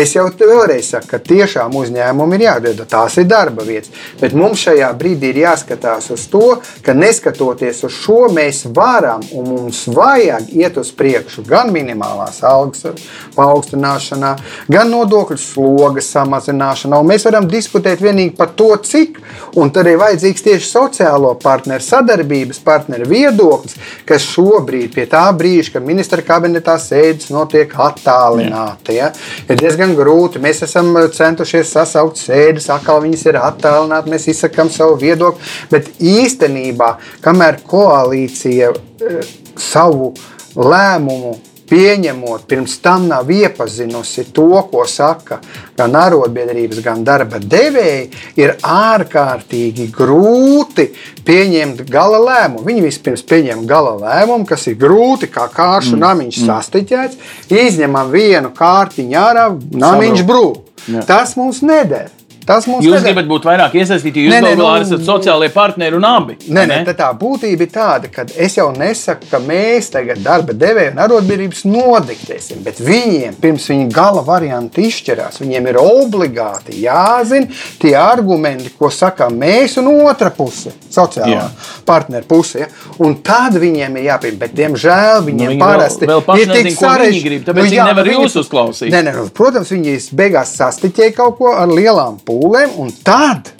[0.00, 2.84] Es jau vēlreiz saku, ka tiešām uzņēmumi ir jādod.
[2.90, 3.92] Tās ir darba vietas.
[4.20, 9.48] Bet mums šajā brīdī ir jāskatās uz to, ka neskatoties uz šo, mēs varam un
[9.50, 12.86] mums vajag iet uz priekšu gan minimālās algas
[13.34, 14.34] paaugstināšanā,
[14.70, 17.00] gan nodokļu slogas samazināšanā.
[17.00, 19.18] Un mēs varam diskutēt vienīgi par to, cik.
[19.58, 25.76] Un tad ir vajadzīgs tieši sociālo partneru, sadarbības partneru viedoklis, kas šobrīd, pie tā brīža,
[25.76, 29.12] kad ministra kabinetā sēdes notiek attālināti, ja,
[29.48, 30.42] ir diezgan grūti.
[30.42, 35.42] Mēs esam centušies sasaukt sēdes, atkal viņas ir attālināti, mēs izsakām savu viedokli.
[35.70, 36.94] Bet īstenībā,
[37.24, 40.12] kamēr koalīcija eh, savu
[40.54, 41.36] lēmumu
[41.68, 45.40] pieņemot, pirms tam nav iepazinusi to, ko saka
[45.76, 48.10] gan arotbiedrības, gan darba devēji,
[48.40, 50.88] ir ārkārtīgi grūti
[51.26, 52.64] pieņemt gala lēmumu.
[52.66, 56.04] Viņi vispirms pieņem gala lēmumu, kas ir grūti, kā kāršu mm.
[56.04, 56.50] namiņš mm.
[56.50, 57.32] sastiķēts,
[57.64, 59.48] izņemam vienu kārtiņu ārā,
[59.86, 60.60] namiņš brūk.
[61.08, 62.12] Tas mums neder.
[62.46, 63.14] Tas mums Jūs neder.
[63.14, 66.34] gribat būt vairāk iesaistīti, jūs Nē, nē, nu- esat sociālie partneri un abi.
[66.48, 70.20] Nē, vai nē, tā, tā būtība ir tāda, ka es jau nesaku, ka mēs tagad
[70.22, 75.40] darba devēju un arotbiedrības nodiktēsim, bet viņiem pirms viņa gala varianti izšķirās.
[75.40, 77.48] Viņiem ir obligāti jāzina
[77.80, 81.48] tie argumenti, ko sakām mēs un otra puse, sociālā Jā.
[81.86, 82.58] partneru puse.
[82.60, 82.66] Ja?
[82.98, 86.66] Un tad viņiem ir jāpieņem, bet diemžēl viņiem viņi nu, parasti vēl- vēl ir tik
[86.66, 87.24] viņi sarežģīti.
[87.24, 88.90] grib, tāpēc viņi nevar jūs uzklausīt.
[88.92, 93.52] Nē, nē, nu, protams, viņi beigās sastiķēja kaut ko ar lielām pūlēm, un tad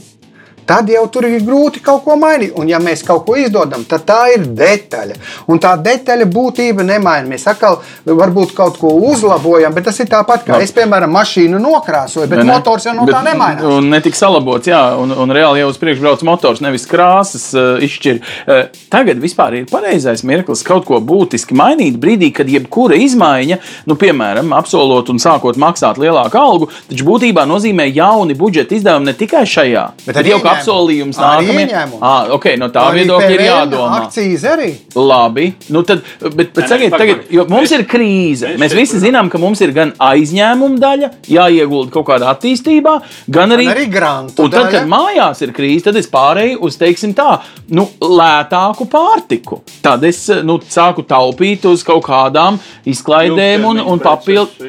[0.66, 2.52] tad jau tur ir grūti kaut ko mainīt.
[2.58, 5.16] Un, ja mēs kaut ko izdodam, tad tā ir detaļa.
[5.50, 7.28] Un tā detaļa būtība nemaina.
[7.28, 12.28] Mēs atkal varbūt kaut ko uzlabojam, bet tas ir tāpat kā es, piemēram, mašīnu nokrāsoju,
[12.30, 13.62] bet Ne, motors jau no tā Bet- nemainās.
[13.64, 17.78] Un netika salabots, jā, un, un reāli jau uz priekšu brauc motors, nevis krāsas uh,
[17.84, 18.20] izšķir.
[18.46, 23.58] Uh, tagad vispār ir pareizais mirklis kaut ko būtiski mainīt brīdī, kad jebkura izmaiņa,
[23.88, 29.14] nu, piemēram, apsolot un sākot maksāt lielāku algu, taču būtībā nozīmē jauni budžeta izdevumi ne
[29.18, 30.53] tikai šajā, Bet bet arī jau kā.
[30.54, 31.60] Apsolījums nākamajam.
[31.64, 32.00] ieņēmumi.
[32.04, 34.00] Ah, okay, no tā viedokļa ir jādomā.
[34.04, 34.70] Akcijas arī.
[34.94, 38.54] Labi, nu tad, bet, bet sakiet, tagad, jo mums ir krīze.
[38.60, 42.94] mēs visi zinām, ka mums ir gan aizņēmuma daļa, jāiegulda kaut kādā attīstībā,
[43.34, 47.14] gan arī, arī grantu Un tad, kad mājās ir krīze, tad es pārēju uz, teiksim,
[47.16, 47.38] tā,
[47.74, 49.62] nu, lētāku pārtiku.
[49.84, 52.58] Tad es nu, sāku taupīt uz kaut kādām
[52.90, 54.68] izklaidēm un, un papildu.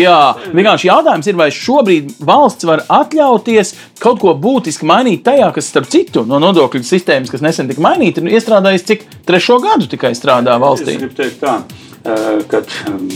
[0.00, 0.20] Jā,
[0.54, 5.86] vienkārši jautājums ir, vai šobrīd valsts var atļauties kaut ko būtiski mainīt tajā, kas, starp
[5.90, 10.54] citu, no nodokļu sistēmas, kas nesen tika mainīta, ir iestrādājis cik trešo gadu tikai strādā
[10.56, 10.96] Es valstī.
[10.98, 11.62] gribu teikt, tā,
[12.48, 12.62] ka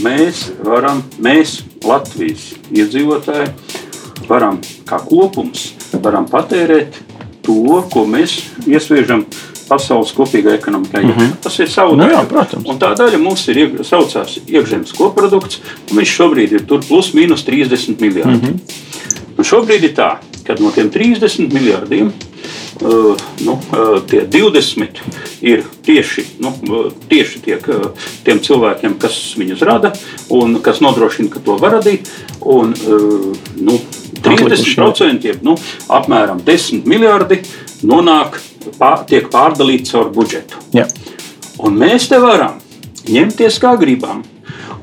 [0.03, 3.49] mēs varam, mēs, Latvijas iedzīvotāji,
[4.29, 5.73] varam kā kopums
[6.03, 6.95] varam patērēt
[7.43, 9.25] to, ko mēs iesviežam
[9.69, 11.01] pasaules kopīgā ekonomikā.
[11.03, 11.31] Mm -hmm.
[11.43, 12.27] Tas ir savu Nu daļu.
[12.29, 12.69] protams.
[12.69, 15.59] Un tā daļa mums ir ieg- saucās iekšzemes koprodukts,
[15.91, 18.33] un viņš šobrīd ir tur plus mīnus 30 miljardi.
[18.33, 18.59] Mm -hmm.
[19.39, 20.17] Un šobrīd ir tā,
[20.47, 25.01] ka no tiem 30 miljardiem uh, nu, uh, tie 20
[25.47, 29.93] ir tieši, nu, uh, tieši tiek, uh, tiem cilvēkiem, kas viņus rada
[30.33, 32.11] un kas nodrošina, ka to var radīt.
[32.47, 32.75] Un,
[33.59, 33.79] nu,
[34.23, 35.57] 30% nu,
[35.91, 37.41] apmēram 10 miljardi
[37.87, 38.39] nonāk,
[38.79, 40.61] pār, tiek pārdalīti caur budžetu.
[40.77, 40.87] Jā.
[41.67, 42.61] Un mēs te varam
[43.09, 44.23] ņemties kā gribam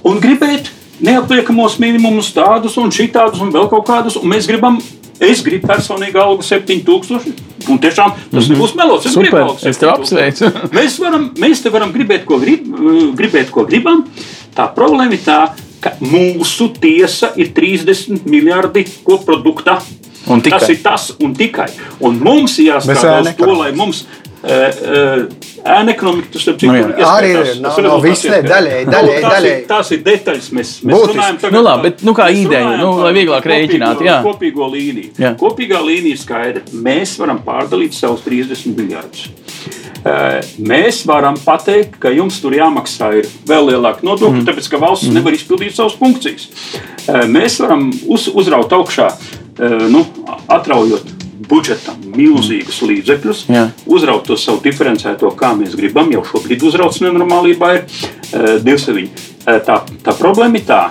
[0.07, 0.71] un gribēt
[1.03, 4.17] neapliekamos minimumus tādus un šitādus un vēl kaut kādus.
[4.19, 4.79] Un mēs gribam,
[5.27, 7.33] es gribu personīgi algu 7000.
[7.71, 9.07] Un tiešām tas nebūs melots.
[9.07, 9.99] Es, Super, gribu algu es tev 7000.
[9.99, 10.51] apsveicu.
[10.77, 12.65] mēs, varam, mēs te varam gribēt, ko, grib,
[13.19, 14.05] gribēt, ko gribam.
[14.53, 15.39] Tā problēma ir tā,
[15.83, 19.79] ka mūsu tiesa ir 30 miljardi koprodukta.
[20.31, 20.59] Un tikai.
[20.59, 21.67] Tas ir tas un tikai.
[22.07, 24.05] Un mums uz to, lai mums
[24.43, 26.57] ēna ekonomika, tas ir
[27.07, 29.61] Arī ir, nav- nav viss, ne, daļēji, daļēji, daļēji.
[29.69, 31.13] Tās ir detaļas, mēs, mēs Būtiski.
[31.13, 34.17] runājam tagad Nu labi, bet, nu, kā ideja, nu, lai vieglāk rēķināt, kopīgo- jā.
[34.23, 35.13] Kopīgo līniju.
[35.17, 35.35] Jā.
[35.39, 36.61] Kopīgā līnija ir skaidra.
[36.73, 39.29] Mēs varam pārdalīt savus 30 miljardus.
[40.03, 44.47] Eh, Mēs varam pateikt, ka jums tur jāmaksā ir vēl lielāka nodokļa, mm.
[44.49, 45.13] tāpēc ka valsts mm.
[45.13, 46.49] nevar izpildīt savas funkcijas.
[47.07, 49.07] Eh, Mēs varam uz, uzraut augšā,
[49.59, 50.03] eh, nu,
[50.51, 53.67] atraujot budžetam milzīgus līdzekļus, Jā.
[53.85, 56.11] uzraut to savu diferencēto, kā mēs gribam.
[56.13, 59.09] Jau šobrīd uzrauts nenormālībā ir uh, divseviņi.
[59.43, 60.81] Uh, tā, tā problēma ir tā,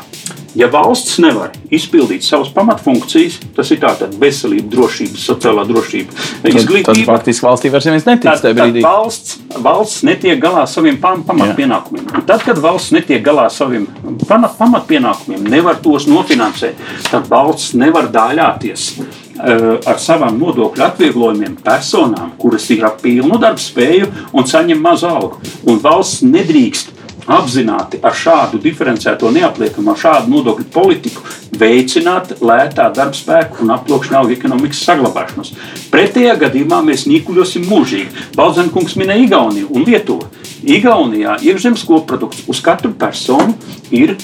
[0.55, 6.59] ja valsts nevar izpildīt savas pamatfunkcijas, tas ir tātad veselība, drošība, sociālā drošība, Tad, tad
[6.61, 7.07] izglītība.
[7.09, 8.83] faktiski valstī vairs neviens netic Tad, tajā tad brīdī.
[8.85, 12.11] valsts, valsts netiek galā ar saviem pam- pamatpienākumiem.
[12.29, 13.87] Tad, kad valsts netiek galā ar saviem
[14.29, 16.77] pamat- pamatpienākumiem, nevar tos nofinansēt,
[17.09, 23.63] tad valsts nevar dāļāties eh, ar savām nodokļu atvieglojumiem personām, kuras ir ar pilnu darbu
[23.63, 25.41] spēju un saņem mazu algu.
[25.69, 26.93] Un valsts nedrīkst
[27.31, 31.25] apzināti ar šādu diferencēto neapliekumu, ar šādu nodokļu politiku
[31.59, 35.53] veicināt lētā darba spēku un aploksņaugu ekonomikas saglabāšanos.
[35.93, 38.29] Pretējā gadījumā mēs nīkuļosim mūžīgi.
[38.37, 40.29] Balzenkungs minēja Igauniju un Lietuvu.
[40.63, 43.57] Igaunijā iekšzemes koprodukts uz katru personu
[43.91, 44.17] ir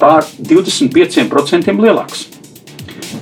[0.00, 2.28] pār 25% lielāks.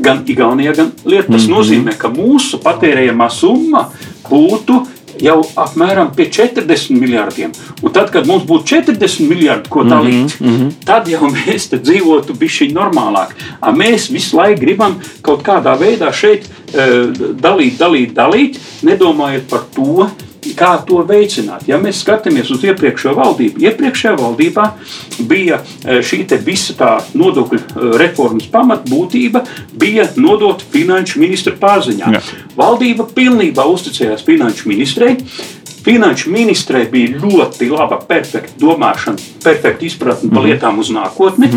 [0.05, 1.37] Gan Igaunijā, gan Lietuvā.
[1.37, 3.89] Tas nozīmē, ka mūsu patērējamā summa
[4.29, 4.83] būtu
[5.23, 7.53] jau apmēram pie 40 miljardiem.
[7.83, 10.71] Un tad, kad mums būtu 40 miljardi, ko dalīt, mm -hmm.
[10.87, 13.35] tad jau mēs dzīvotu bišķi normālāk.
[13.61, 17.11] A mēs visu laiku gribam kaut kādā veidā šeit uh,
[17.41, 20.11] dalīt, dalīt, dalīt, nedomājot par to,
[20.59, 21.67] kā to veicināt.
[21.69, 24.67] Ja mēs skatāmies uz iepriekšējo valdību, iepriekšējā valdībā
[25.31, 29.45] bija eh, šī visa tā nodokļu eh, reformas pamatbūtība,
[29.79, 32.13] bija nodota finanšu ministra pārziņā.
[32.15, 32.25] Jā.
[32.59, 35.17] Valdība pilnībā uzticējās finanšu ministrei.
[35.85, 41.49] Finanšu ministrei bija ļoti laba, perfekta domāšana, perfekta izpratne par lietām uz nākotni.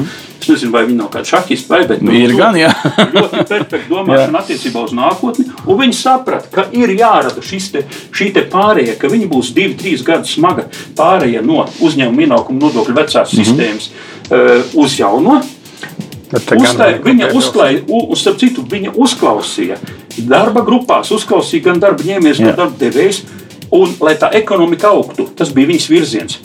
[0.41, 2.71] Es nezinu, vai viņi nav kādi šahisti vai bet, nu, Ir gan, jā.
[3.13, 5.45] ļoti perfekta domāšana attiecībā uz nākotni.
[5.65, 7.83] Un viņi saprata, ka ir jārada te,
[8.15, 10.65] šī te pārējai, ka viņi būs divi, trīs gadi smaga
[10.97, 15.41] pārējai no uzņēmuma ienākuma nodokļu vecās sistēmas uh, uz jauno.
[16.31, 19.77] Vajag viņa, uzklāja, u- starp citu, viņa uzklausīja
[20.29, 23.21] darba grupās, uzklausīja gan darba ņēmējs, gan darba devējs.
[23.71, 26.39] Un, lai tā ekonomika augtu, tas bija viņas virziens.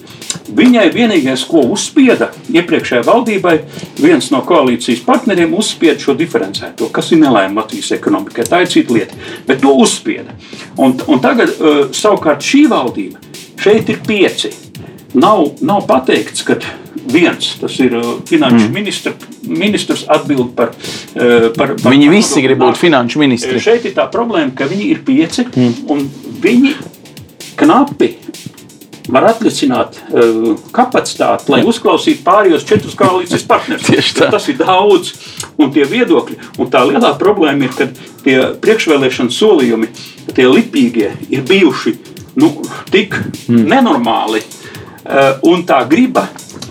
[0.56, 3.54] Viņai vienīgais, ko uzspieda iepriekšējai valdībai,
[3.98, 8.46] viens no koalīcijas partneriem uzspieda šo diferencēto, kas ir nelaime Latvijas ekonomikai.
[8.46, 9.18] Tā ir cita lieta,
[9.48, 10.36] bet to uzspieda.
[10.78, 13.22] Un, un tagad uh, savukārt šī valdība
[13.62, 14.52] šeit ir pieci.
[15.16, 16.58] Nav, nav pateikts, ka
[17.08, 18.74] viens, tas ir uh, finanšu mm.
[18.74, 19.12] ministra,
[19.46, 21.94] ministrs, atbild par, uh, par, par.
[21.94, 23.62] Viņi visi grib būt finanšu ministri.
[23.62, 25.88] Šeit ir tā problēma, ka viņi ir pieci mm.
[25.94, 26.04] un
[26.42, 26.74] viņi
[27.56, 28.12] knapi
[29.12, 34.12] var atlicināt uh, kapacitāti, lai uzklausītu pārējos četrus koalīcijas partnerus.
[34.34, 35.12] Tas ir daudz,
[35.62, 36.40] un tie viedokļi.
[36.62, 37.88] Un tā lielā problēma ir, ka
[38.24, 39.92] tie priekšvēlēšana solījumi,
[40.34, 41.94] tie lipīgie, ir bijuši
[42.42, 42.50] nu,
[42.90, 43.14] tik
[43.46, 43.62] mm.
[43.70, 46.26] nenormāli, uh, un tā griba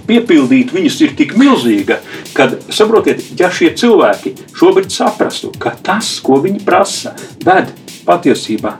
[0.06, 2.00] piepildīt viņus ir tik milzīga,
[2.36, 7.16] ka, saprotiet, ja šie cilvēki šobrīd saprastu, ka tas, ko viņi prasa,
[7.46, 7.72] ved
[8.06, 8.78] patiesībā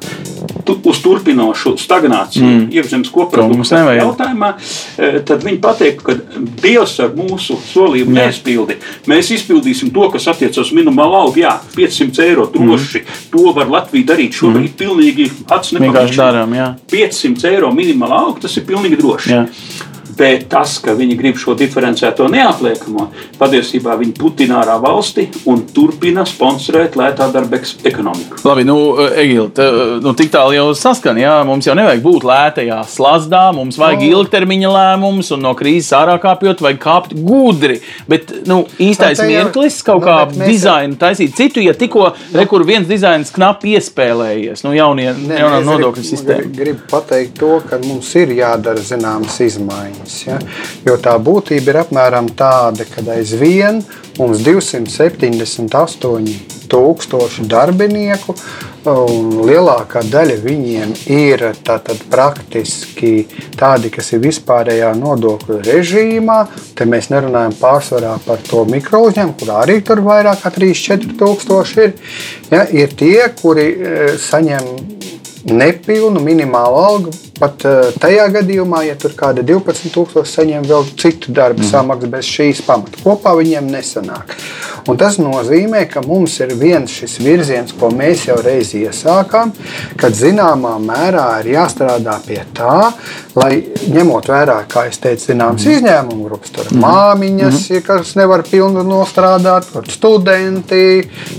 [0.66, 2.66] tu, uz turpinošu stagnāciju mm.
[2.74, 4.52] iekšzemes koprodukta jautājumā,
[4.98, 6.16] e, tad viņi pateikt, ka
[6.64, 8.80] Dievs ar mūsu solījumu neizpildi.
[9.12, 11.44] Mēs izpildīsim to, kas attiecas uz minimālo algu.
[11.46, 13.04] Jā, 500 eiro droši.
[13.04, 13.20] Mm.
[13.36, 14.78] To var Latvija darīt šobrīd mm.
[14.80, 16.64] pilnīgi acis nepamanāmi.
[16.92, 19.36] 500 eiro minimālā alga, tas ir pilnīgi droši.
[19.36, 19.46] Jā.
[20.16, 23.10] Bet tas, ka viņi grib šo diferencēto neapliekamo,
[23.40, 28.40] patiesībā viņi putina ārā valsti un turpina sponsorēt lētā darba ekonomiku.
[28.48, 28.78] Labi, nu,
[29.12, 29.50] Egil,
[30.04, 34.12] nu, tik tālu jau saskan, jā, mums jau nevajag būt lētajā slazdā, mums vajag no.
[34.22, 37.82] ilgtermiņa lēmumus un no krīzes ārā kāpjot, vajag kāpt gudri.
[38.08, 42.16] Bet nu, īstais no, mirklis kaut nu, kā dizainu taisīt citu, ja tikko no.
[42.40, 46.56] rekur viens dizains knapi iespēlējies, nu, jaunie, ne, jaunā nodokļu sistēma.
[46.56, 50.28] Gribu pateikt to, ka mums ir jādara zināmas izmaiņas izmaiņas.
[50.28, 50.40] Ja?
[50.86, 53.84] Jo tā būtība ir apmēram tāda, ka aizvien
[54.20, 56.28] mums 278
[56.66, 58.36] tūkstoši darbinieku,
[58.90, 63.28] un lielākā daļa viņiem ir tātad, praktiski
[63.58, 66.40] tādi, kas ir vispārējā nodokļu režīmā.
[66.78, 71.82] Te mēs nerunājam pārsvarā par to mikro uzņēmumu, kur arī tur vairāk kā 3-4 tūkstoši
[71.86, 71.96] ir.
[72.50, 74.64] Ja, ir tie, kuri e, saņem
[75.46, 77.14] nepilnu minimālu algu.
[77.40, 81.70] Pat uh, tajā gadījumā, ja tur kāda 12,000 saņem vēl citu darbu mm.
[81.70, 84.34] samaksu bez šīs pamata, kopā viņiem nesanāk.
[84.86, 89.54] Un tas nozīmē, ka mums ir viens šis virziens, ko mēs jau reiz iesākām,
[89.98, 92.92] kad zināmā mērā ir jāstrādā pie tā,
[93.36, 93.52] lai
[93.92, 95.78] ņemot vērā, kā es teicu, zināmas mm.
[95.78, 96.82] izņēmumu grupas, tur mm.
[96.86, 97.86] māmiņas, mm.
[97.88, 100.84] kas nevar pilnu nostrādāt, tur studenti,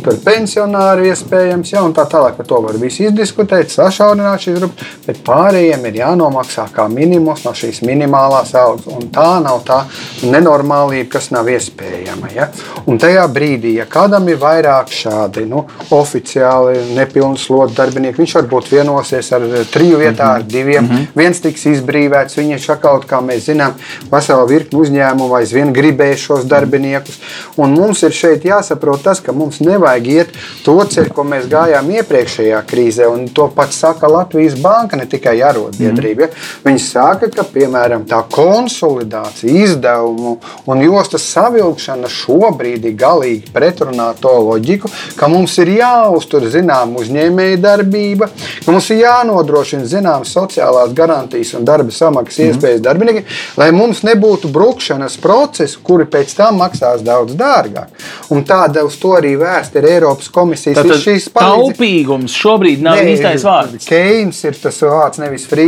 [0.04, 3.70] tur pensionāri iespējams, ja, un tā tālāk par to var visu izdiskutēt.
[3.72, 8.86] Saš sašaurināt šīs grupas, bet pārējiem ir jānomaksā kā minimums no šīs minimālās algas.
[8.90, 9.82] Un tā nav tā
[10.26, 12.30] nenormālība, kas nav iespējama.
[12.34, 12.48] Ja?
[12.86, 15.64] Un tajā brīdī, ja kādam ir vairāk šādi nu,
[15.94, 20.84] oficiāli nepilnu slotu darbinieki, viņš varbūt vienosies ar triju vietā, ar diviem.
[20.84, 21.06] Mm -hmm.
[21.14, 23.74] Viens tiks izbrīvēts, viņa šakaut, kā mēs zinām,
[24.10, 27.20] vesela virkni uzņēmumu aizvien gribēs šos darbiniekus.
[27.56, 30.28] Un mums ir šeit jāsaprot tas, ka mums nevajag iet
[30.64, 35.38] to ceļu, ko mēs gājām iepriekšējā krīzē, un to pats saka Latvijas banka, ne tikai
[35.76, 36.26] arotbiedrība.
[36.26, 36.28] Ja?
[36.64, 44.32] Viņi saka, ka piemēram tā konsolidācija, izdevumu un jostas savilkšana šobrīd ir galīgi pretrunā to
[44.48, 48.30] loģiku, ka mums ir jāuztur zināma uzņēmēja darbība,
[48.64, 52.52] ka mums ir jānodrošina zināmas sociālās garantijas un darba samaksas mm.
[52.52, 53.28] iespējas darbiniekiem,
[53.60, 57.92] lai mums nebūtu brukšanas procesi, kuri pēc tam maksās daudz dārgāk.
[58.32, 63.44] Un tāda uz to arī vērsta ir Eiropas komisijas šīs taupīgums šobrīd nav ne, īstais
[63.46, 63.86] vārds.
[63.86, 65.65] Keins ir tas vārds, nevis Friedmans.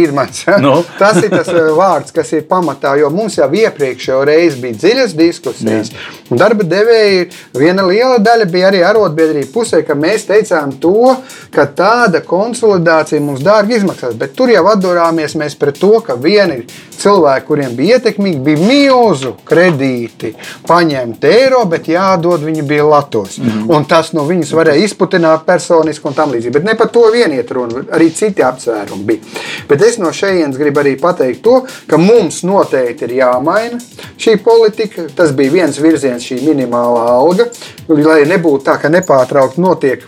[0.62, 0.78] No.
[0.78, 0.84] Nu.
[1.00, 5.14] tas ir tas eh, vārds, kas ir pamatā, jo mums jau iepriekšējā reizē bija dziļas
[5.18, 5.92] diskusijas.
[6.30, 11.14] Darba devēji viena liela daļa bija arī arotbiedrība pusē, ka mēs teicām to,
[11.54, 14.16] ka tāda konsolidācija mums dārgi izmaksās.
[14.18, 16.62] Bet tur jau atdurāmies pret to, ka vieni
[16.98, 20.32] cilvēki, kuriem bija ietekmīgi, bija milzu kredīti,
[20.68, 23.38] paņemt eiro, bet jādod viņi bija latos.
[23.38, 23.76] Mm -hmm.
[23.76, 26.52] Un tas no viņus varēja izputināt personiski un tam līdzīgi.
[26.52, 29.20] Bet ne par to vien iet runa arī citi apsvērumi bija.
[29.68, 33.78] Bet es no šejienes gribu arī pateikt to, ka mums noteikti ir jāmaina
[34.18, 35.02] šī politika.
[35.14, 37.44] Tas bija viens virziens, šī minimālā alga,
[37.88, 40.04] lai nebūtu tā, ka nepārtraukti notiek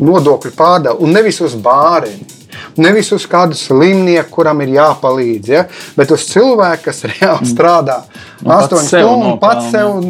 [0.00, 2.39] nodokļu pārdala un nevis uz bāriņu.
[2.80, 5.64] Nevis uz kādu slimnieku, kuram ir jāpalīdz, ja?
[5.96, 7.50] bet uz cilvēku, kas reāli mm.
[7.52, 8.00] strādā
[8.40, 10.00] nu, 8 stundas un pats sev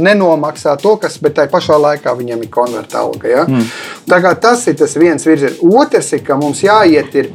[0.00, 3.28] nenomaksā to, kas, tajā pašā laikā viņam ir konverta alga.
[3.28, 3.44] Ja?
[3.48, 3.66] Mm.
[4.40, 5.58] Tas ir tas viens virziens.
[5.66, 7.30] Otrs ir, ka mums jāiet ir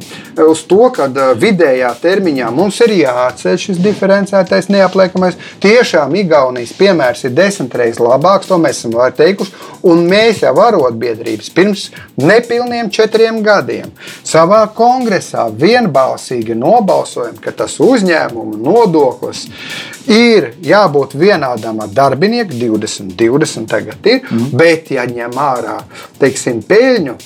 [0.46, 5.38] uz to, ka vidējā termiņā mums ir jāatceļ šis diferencētais neapliekamais.
[5.62, 9.54] Tiešām Igaunijas piemērs ir desmit reizes labāks, to mēs esam teikuši.
[9.88, 11.88] Un mēs jau arotbiedrības pirms
[12.20, 13.90] nepilniem četriem gadiem
[14.42, 19.46] savā kongresā vienbalsīgi nobalsojam, ka tas uzņēmuma nodoklis
[20.10, 24.50] ir jābūt vienādam ar darbinieku, 20, 20 tagad ir, mm.
[24.58, 25.78] bet ja ņem ārā
[26.18, 27.16] teiksim, peļņu,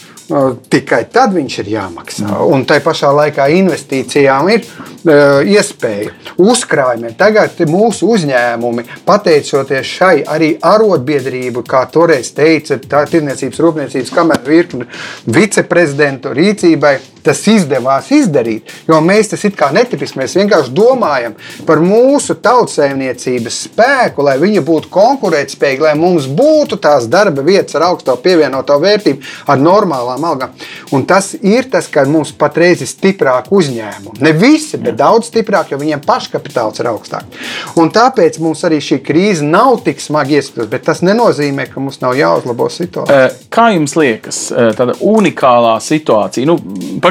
[0.71, 2.39] tikai tad viņš ir jāmaksā.
[2.51, 6.13] Un tai pašā laikā investīcijām ir uh, iespēja.
[6.43, 14.89] Uzkrājumiem tagad mūsu uzņēmumi, pateicoties šai arī arotbiedrību, kā toreiz teica Tirniecības rūpniecības kameras virkni
[15.31, 16.97] viceprezidentu rīcībai,
[17.27, 18.73] tas izdevās izdarīt.
[18.89, 24.63] Jo mēs tas it kā netipiski, mēs vienkārši domājam par mūsu tautsēmniecības spēku, lai viņa
[24.67, 30.55] būtu konkurētspējīga, lai mums būtu tās darba vietas ar augsto pievienoto vērtību, ar normālām algām.
[30.95, 34.23] Un tas ir tas, ka mums patreiz ir stiprāki uzņēmumi.
[34.25, 37.45] Ne visi, bet daudz stiprāki, jo viņiem paškapitāls ir augstāks.
[37.81, 42.01] Un tāpēc mums arī šī krīze nav tik smagi iespējama, bet tas nenozīmē, ka mums
[42.03, 43.31] nav jāuzlabo situācija.
[43.53, 44.41] Kā jums liekas,
[44.79, 46.47] tāda unikālā situācija?
[46.49, 46.59] Nu,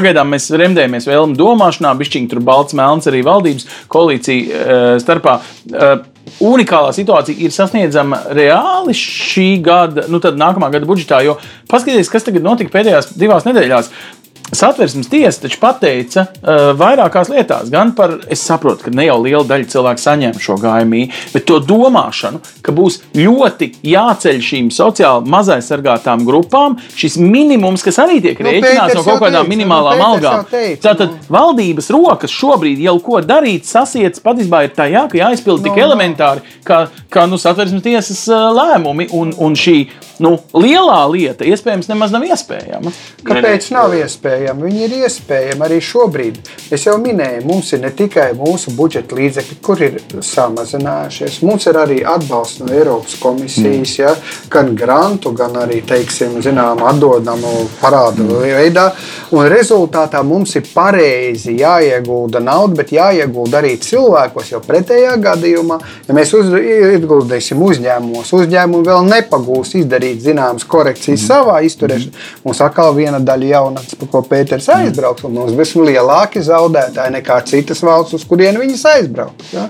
[0.06, 5.32] Pagaidām mēs remdējamies vēlmu domāšanā, bišķiņi tur balts, melns arī valdības koalīcija uh, starpā.
[5.66, 6.04] Uh,
[6.46, 11.18] unikālā situācija ir sasniedzama reāli šī gada, nu tad nākamā gada budžetā.
[11.26, 13.90] Jo paskatieties, kas tagad notika pēdējās divās nedēļās.
[14.52, 19.42] Satversmes tiesa taču pateica uh, vairākās lietās, gan par, es saprotu, ka ne jau liela
[19.48, 26.22] daļa cilvēku saņem šo gājumī, bet to domāšanu, ka būs ļoti jāceļ šīm sociāli mazaisargātām
[26.28, 30.46] grupām šis minimums, kas arī tiek nu, rēķināts no kaut kādām minimālām nu, algām.
[30.84, 31.20] Tātad nu.
[31.36, 35.86] valdības rokas šobrīd jau ko darīt, sasiets patiesībā ir tajā, ka jāizpild tik no, nu,
[35.88, 39.80] elementāri, kā, kā nu, satversmes tiesas uh, lēmumi un, un šī
[40.22, 42.92] nu, lielā lieta iespējams nemaz nav iespējama.
[43.26, 43.90] Kāpēc nav
[44.36, 44.66] iespējama?
[44.66, 46.38] Viņi ir iespējami arī šobrīd.
[46.72, 51.40] Es jau minēju, mums ir ne tikai mūsu budžeta līdzekļi, kur ir samazinājušies.
[51.46, 54.00] Mums ir arī atbalsts no Eiropas komisijas, mm.
[54.00, 54.14] ja,
[54.50, 58.42] gan grantu, gan arī teiksim, zinām, atdodamu parādu mm.
[58.58, 58.86] veidā.
[59.36, 64.52] Un rezultātā mums ir pareizi jāiegulda nauda, bet jāiegulda arī cilvēkos.
[64.52, 71.26] Jo pretējā gadījumā, ja mēs uz, ieguldīsim uzņēmumos, uzņēmumi vēl nepagūs izdarīt zināmas korekcijas mm.
[71.26, 72.24] savā izturēšanā.
[72.46, 74.86] Mums atkal viena daļa jaunatnes, par ko Pēters mhm.
[74.86, 79.52] aizbrauks, un mums būs lielāki zaudētāji nekā citas valsts, uz kurien viņas aizbrauks.
[79.54, 79.68] Ja?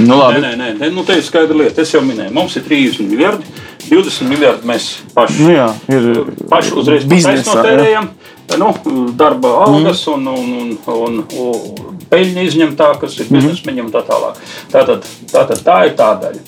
[0.00, 0.42] Nu, labi.
[0.44, 1.84] nē, nē, nē, nu, te ir skaidra lieta.
[1.84, 3.56] Es jau minēju, mums ir 30 miljardi.
[3.88, 6.08] 20 miljardi mēs paši, nu, jā, ir,
[6.50, 8.10] paši uzreiz notērējam.
[8.58, 8.68] Nu,
[9.16, 10.26] darba algas mm.
[10.32, 13.38] un, un, un, un peļņa izņemtā, kas ir mhm.
[13.38, 14.38] biznesmeņiem un tā tālāk.
[14.72, 16.46] Tātad, tātad tā ir tā daļa.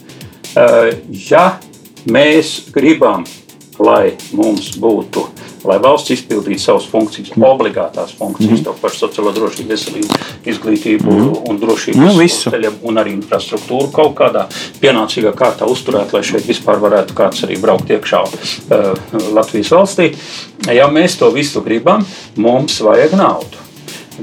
[0.51, 0.89] Uh,
[1.31, 1.45] ja
[2.09, 3.27] Mēs gribam,
[3.77, 5.27] lai mums būtu,
[5.67, 7.47] lai valsts izpildītu savas funkcijas, mm.
[7.47, 8.65] obligātās funkcijas, mm.
[8.67, 10.21] to pašu sociālo drošību, veselību,
[10.53, 11.33] izglītību mm.
[11.51, 14.47] un drošību, nu, ceļam, un arī infrastruktūru kaut kādā
[14.83, 18.93] pienācīgā kārtā uzturēt, lai šeit vispār varētu kāds arī braukt iekšā uh,
[19.37, 20.13] Latvijas valstī.
[20.71, 22.05] Ja mēs to visu gribam,
[22.41, 23.69] mums vajag naudu.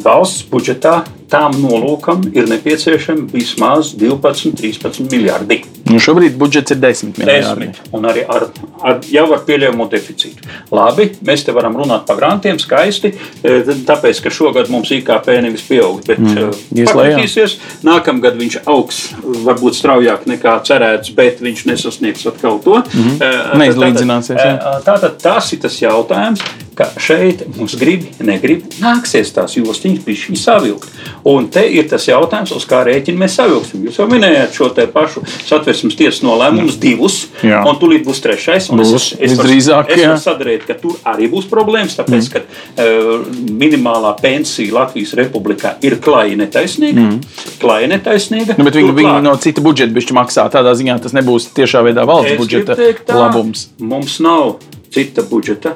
[0.04, 1.00] Valsts budžetā
[1.32, 5.62] tām nolūkam ir nepieciešami vismaz 12, 13 miljardi.
[5.88, 7.70] Nu šobrīd budžets ir 10 miljardi.
[7.72, 8.48] 10, un arī ar,
[8.84, 10.48] ar, jau ar pieļaujamu deficītu.
[10.76, 13.14] Labi, mēs te varam runāt par grantiem skaisti,
[13.44, 13.58] e,
[13.88, 16.52] tāpēc, ka šogad mums IKP nevis pieaug, bet mm.
[16.76, 17.58] E, pakritīsies.
[17.88, 19.02] Nākamgad viņš augs
[19.48, 22.80] varbūt straujāk nekā cerēts, bet viņš nesasniegs atkal to.
[22.94, 23.60] Mm.
[23.64, 24.40] Neizlīdzināsies.
[24.40, 26.44] Tātad, tātad tas ir tas jautājums,
[26.78, 30.90] ka šeit mums grib, negrib, nāksies tās jostiņas pišķi savilkt.
[31.28, 33.84] Un te ir tas jautājums, uz kā rēķina mēs savilksim.
[33.88, 37.60] Jūs jau minējāt šo te pašu satversmes tiesas nolēmumus, divus, jā.
[37.68, 38.70] un tūlīt būs trešais.
[38.72, 42.32] Būs, es, es, es, drīzāk, es varu sadarīt, ka tur arī būs problēmas, tāpēc, mm.
[42.32, 43.28] ka uh,
[43.60, 47.04] minimālā pensija Latvijas republikā ir klāja netaisnīga.
[47.10, 47.20] Mm.
[47.60, 48.56] Klāja netaisnīga.
[48.56, 50.48] Nu, bet viņi, viņi no cita budžeta bišķi maksā.
[50.54, 53.68] Tādā ziņā tas nebūs tiešā veidā valsts es budžeta teikt, tā, labums.
[53.84, 54.62] Mums nav
[54.96, 55.76] cita budžeta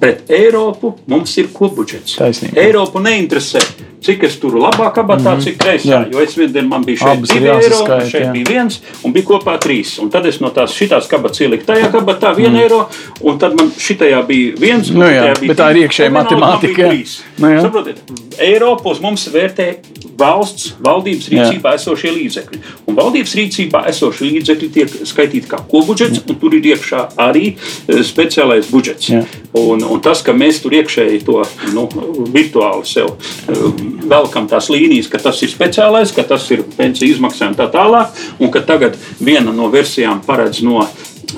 [0.00, 2.16] pret Eiropu mums ir kopbudžets.
[2.20, 2.60] Taisnība.
[2.60, 3.62] Eiropu neinteresē
[4.00, 5.44] cik es tur labā kabatā, mm -hmm.
[5.44, 6.04] cik kreisā.
[6.12, 8.32] Jo es dienā man bija šeit Abas divi eiro, šeit jā.
[8.32, 9.98] bija viens, un bija kopā trīs.
[10.02, 12.62] Un tad es no tās šitās kabatas ieliku tajā kabatā vienu mm.
[12.62, 12.88] eiro,
[13.20, 14.90] un tad man šitajā bija viens.
[14.90, 16.92] Nu, jā, bija bet tā ir iekšēja matemātika.
[17.38, 17.96] Nu, Saprotiet,
[18.38, 19.74] Eiropa uz mums vērtē
[20.20, 21.80] valsts, valdības rīcībā jā.
[21.80, 22.60] esošie līdzekļi.
[22.88, 28.02] Un valdības rīcībā esošie līdzekļi tiek skaitīti kā kopbudžets, un tur ir iekšā arī e,
[28.06, 29.10] speciālais budžets.
[29.12, 29.22] Jā.
[29.60, 31.40] Un, un tas, ka mēs tur iekšēji to
[31.74, 31.86] nu,
[32.34, 37.58] virtuāli sev e, velkam tās līnijas, ka tas ir speciālais, ka tas ir pensiju izmaksājumi
[37.58, 40.86] tā tālāk, un ka tagad viena no versijām paredz no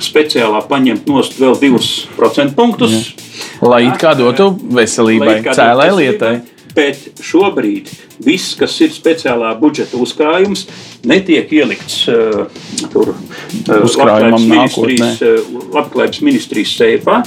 [0.01, 2.97] speciālā paņemt nost vēl 2% punktus.
[2.97, 3.69] Jā.
[3.69, 6.35] Lai it kā dotu veselībai, cēlē lietai.
[6.73, 7.91] Bet šobrīd
[8.25, 10.65] viss, kas ir speciālā budžeta uzkrājums,
[11.05, 12.47] netiek ielikts uh,
[12.93, 17.19] tur uh, Uzkrājumam ministrijas, uh, labklājības ministrijas seifā,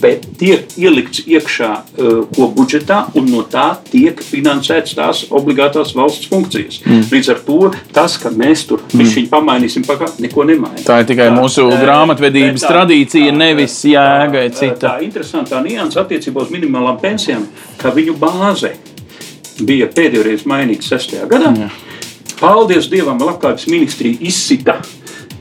[0.00, 6.30] bet tiek ielikts iekšā uh, ko budžetā, un no tā tiek finansētas tās obligātās valsts
[6.30, 6.80] funkcijas.
[6.84, 7.02] Mm.
[7.12, 7.58] Līdz ar to
[7.96, 9.28] tas, ka mēs tur mm.
[9.32, 10.86] pamainīsim, pakā, neko nemainīs.
[10.88, 14.80] Tā ir tikai tā, mūsu grāmatvedības tā, tradīcija, tā, nevis jēga cita.
[14.86, 17.46] Tā interesantā nianses attiecībā uz minimālām pensijām,
[17.80, 18.74] ka viņu bāze
[19.60, 21.18] bija pēdējo reizi mainīta 6.
[21.30, 21.52] gadā.
[21.66, 21.70] Jā.
[22.40, 24.78] Paldies Dievam, Labklājības ministrija izsita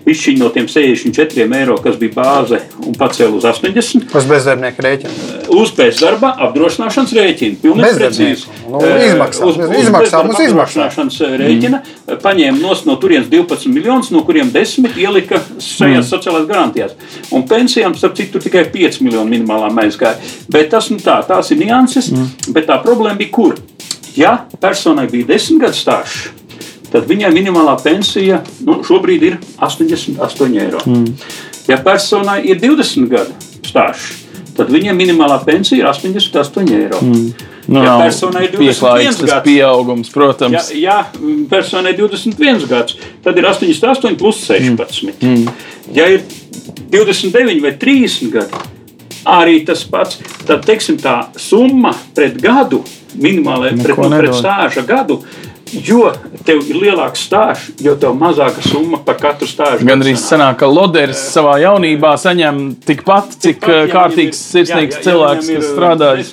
[0.09, 4.07] Pišķiņš no tiem 64 eiro, kas bija bāze, un pacēla uz 80.
[4.17, 5.11] Uz bezdarbnieka rēķina.
[5.53, 7.59] Uz bezdarba apdrošināšanas rēķina.
[7.61, 8.47] Pilnīgi precīzi.
[8.65, 11.81] Nu, izmaksām, uz, izmaksām, uz apdrošināšanas rēķina.
[11.83, 12.17] Mm.
[12.23, 16.09] Paņēma nos no turienes 12 miljonus, no kuriem 10 ielika šajās mm.
[16.09, 16.97] sociālās garantijās.
[17.29, 20.17] Un pensijām, starp citu, tikai 5 miljonu minimālā aizgāja.
[20.49, 22.49] Bet tas, nu tā, tās ir nianses, mm.
[22.57, 23.61] bet tā problēma bija kur?
[24.17, 26.31] Ja personai bija 10 gadu stāsts,
[26.93, 30.81] tad viņai minimālā pensija nu, šobrīd ir 88 eiro.
[30.85, 31.13] Mm.
[31.69, 33.35] Ja personai ir 20 gadu
[33.67, 34.25] stāsts,
[34.57, 37.01] tad viņai minimālā pensija ir 88 eiro.
[37.05, 37.47] Mm.
[37.69, 40.71] Nu, ja personai ir 21 gads, pieaugums, protams.
[40.73, 45.21] Ja, ja personai ir 21 gads, tad ir 88 plus 16.
[45.21, 45.29] Mm.
[45.29, 45.51] Mm.
[45.93, 46.23] Ja ir
[46.89, 48.63] 29 vai 30 gadi,
[49.29, 50.17] arī tas pats.
[50.47, 52.81] Tad, teiksim, tā summa pret gadu,
[53.19, 55.19] minimālajā pret, nu, pret stāža gadu,
[55.73, 56.09] Jo
[56.45, 59.85] tev ir lielāks stāsts, jo tev mazāka summa par katru stāstu.
[59.87, 64.99] Gan arī sanāk, ka Loders savā jaunībā saņem tikpat, cik tikpat, eh, kārtīgs, sirsnīgs jā,
[64.99, 66.31] jā, cilvēks, kas strādājis.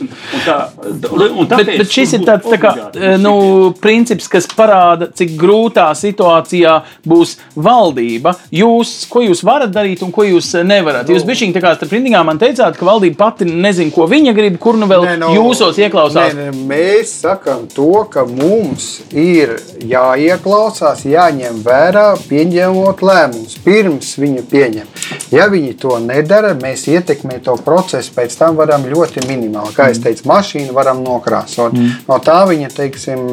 [1.51, 3.35] Bet, bet šis ir tāds tā kā, eh, nu,
[3.83, 8.37] princips, kas parāda, cik grūtā situācijā būs valdība.
[8.53, 11.13] Jūs, ko jūs varat darīt un ko jūs eh, nevarat?
[11.13, 14.59] Jūs bišķiņi tā kā starp rindīgām man teicāt, ka valdība pati nezin, ko viņa grib,
[14.63, 16.35] kur nu vēl ne, no, jūsos ieklausās.
[16.37, 19.55] Ne, ne, mēs sakam to, ka mums ir ir
[19.87, 24.93] jāieklausās, jāņem vērā, pieņemot lēmumus, pirms viņi pieņem.
[25.35, 29.75] Ja viņi to nedara, mēs ietekmējam to procesu, pēc tam varam ļoti minimāli.
[29.77, 31.75] Kā jau teicu, mašīnu varam nokrāsot.
[31.75, 31.97] Mm.
[32.09, 33.25] No tā viņa teiksim,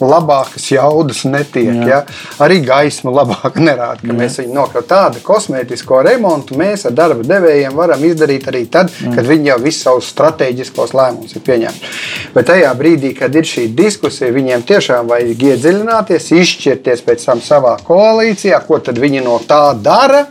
[0.00, 1.72] labākas jaudas netiek.
[1.82, 1.86] Jā.
[1.90, 2.00] Ja?
[2.42, 4.18] Arī gaisma labāk nerāda, ka Jā.
[4.18, 4.88] mēs viņu nokrāsām.
[4.90, 9.14] Tādu kosmētisko remontu mēs ar darba devējiem varam izdarīt arī tad, Jā.
[9.18, 11.92] kad viņi jau visus savus strateģiskos lēmumus ir pieņēmuši.
[12.34, 17.40] Bet tajā brīdī, kad ir šī diskusija, viņiem tiešām vajag vajag iedziļināties, izšķirties pēc tam
[17.42, 20.26] savā koalīcijā, ko tad viņi no tā dara.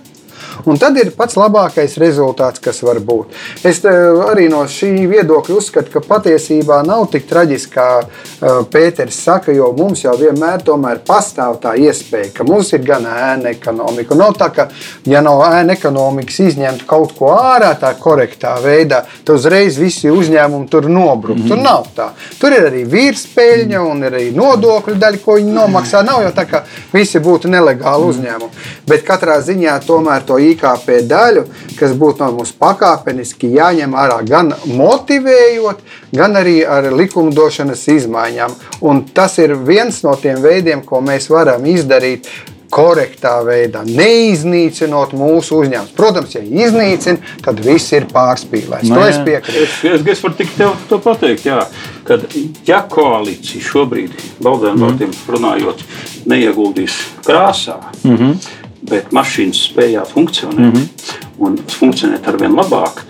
[0.63, 3.33] Un tad ir pats labākais rezultāts, kas var būt.
[3.67, 3.91] Es eh,
[4.31, 9.71] arī no šī viedokļa uzskatu, ka patiesībā nav tik traģiski, kā uh, Pēters saka, jo
[9.75, 14.15] mums jau vienmēr pastāv tā iespēja, ka mums ir gan ēna ekonomika.
[14.15, 14.67] Nav tā, ka,
[15.09, 20.69] ja no ēna ekonomikas izņemt kaut ko ārā tā korektā veidā, tad uzreiz visi uzņēmumi
[20.71, 21.35] tur nobrūk.
[21.35, 21.49] Mm -hmm.
[21.49, 22.09] Tur nav tā.
[22.39, 26.03] Tur ir arī vīrspēļņa un arī nodokļu daļa, ko viņi nomaksā.
[26.05, 28.65] Nav jau tā, ka visi būtu nelegāli uzņēmumi.
[28.87, 31.45] Bet katrā ziņā tomēr to īstenībā IKP daļu,
[31.79, 35.85] kas būtu no mums pakāpeniski jāņem ārā gan motivējot,
[36.15, 38.57] gan arī ar likumdošanas izmaiņām.
[38.87, 42.29] Un tas ir viens no tiem veidiem, ko mēs varam izdarīt
[42.75, 45.93] korektā veidā, neiznīcinot mūsu uzņēmumus.
[45.95, 48.91] Protams, ja iznīcina, tad viss ir pārspīlēts.
[48.91, 49.63] To es piekrītu.
[49.63, 51.61] Es, es, es varu tikai tev to pateikt, jā,
[52.07, 52.25] kad
[52.67, 54.85] ja koalīcija šobrīd, valdēm mm.
[54.85, 55.85] vārdiem runājot,
[56.31, 61.21] neieguldīs krāsā, mm -hmm bet mašīnas spējā funkcionēt mm -hmm.
[61.45, 63.01] un funkcionēt ar vien labāk,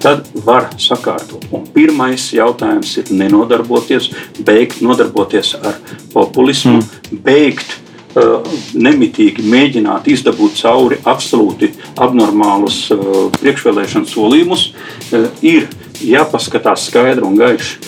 [0.00, 1.46] tad var sakārtot.
[1.52, 4.10] Un pirmais jautājums ir nenodarboties,
[4.44, 5.78] beigt nodarboties ar
[6.12, 7.20] populismu, mm.
[7.24, 7.76] beigt
[8.16, 8.40] uh,
[8.74, 14.72] nemitīgi mēģināt izdabūt cauri absolūti abnormālus uh, priekšvēlēšanu solījumus,
[15.12, 15.68] uh, ir
[16.00, 17.78] jāpaskatās skaidri un gaiši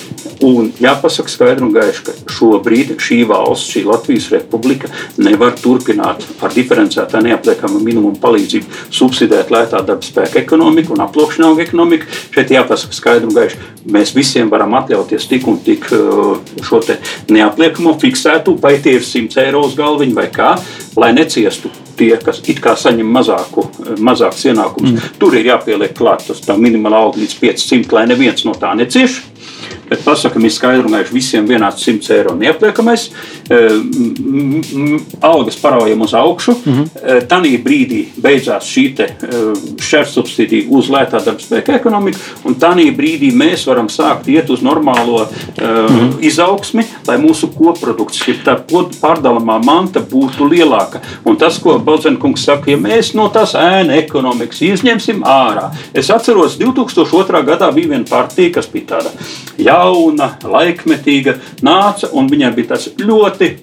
[0.42, 4.90] Un jāpasaka skaidri un gaiši, ka šobrīd šī valsts, šī Latvijas republika,
[5.22, 12.10] nevar turpināt ar diferencētā neapliekama minimuma palīdzību subsidēt lētā darba spēka ekonomiku un aploksņaugu ekonomiku.
[12.34, 13.60] Šeit jāpasaka skaidri un gaiši.
[13.92, 16.82] Mēs visiem varam atļauties tik un tik uh, šo
[17.30, 20.56] neapliekamo fiksētu, vai tie ir 100 eiro uz galviņu vai kā,
[20.98, 23.66] lai neciestu tie, kas it kā saņem mazāku,
[24.02, 24.94] mazākus ienākumus.
[24.94, 25.18] Mm.
[25.20, 29.20] Tur ir jāpieliek klāt tas minimālā alga līdz 500, lai neviens no tā necieš.
[29.88, 33.10] Bet pasakām, ir skaidri un gaiši visiem vienāds 100 eiro neapliekamais.
[35.20, 36.52] Algas paraujam uz augšu.
[36.64, 37.26] Mm -hmm.
[37.28, 38.82] Tanī brīdī beidzās šī
[39.80, 44.62] šķērs subsīdija uz lētā darba spēka ekonomiku, un tanī brīdī mēs varam sākt iet uz
[44.62, 46.10] normālo mm -hmm.
[46.20, 48.34] izaugsmi, lai mūsu koprodukts, šī
[49.02, 51.00] pārdalāmā manta būtu lielāka.
[51.24, 55.70] Un tas, ko Balzenkungs saka, ja mēs no tās ēna ekonomikas izņemsim ārā.
[55.94, 57.44] Es atceros, 2002.
[57.44, 59.10] gadā bija viena partija, kas bija tāda
[59.60, 63.54] jauna, laikmetīga, nāca un viņai bija tas ļoti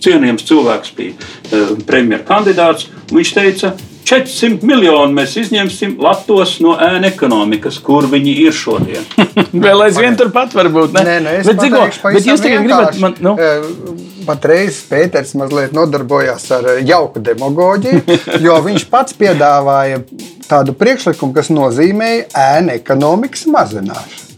[0.00, 2.88] cienījams cilvēks, bija uh, premjerkandidāts.
[3.12, 3.74] Viņš teica,
[4.10, 9.04] 400 miljoni mēs izņemsim Latvijas no ēna ekonomikas, kur viņi ir šodien.
[9.66, 10.96] Vēl aizvien turpat varbūt.
[10.96, 11.04] Ne?
[11.06, 11.84] Nē, nē, es bet, dziko,
[12.16, 13.14] bet jūs tagad gribat man.
[13.22, 13.36] Nu?
[14.26, 20.02] Patreiz Pēters mazliet nodarbojās ar jauku demagoģiju, jo viņš pats piedāvāja
[20.50, 24.29] tādu priekšlikumu, kas nozīmēja ēna ekonomikas mazināšanu.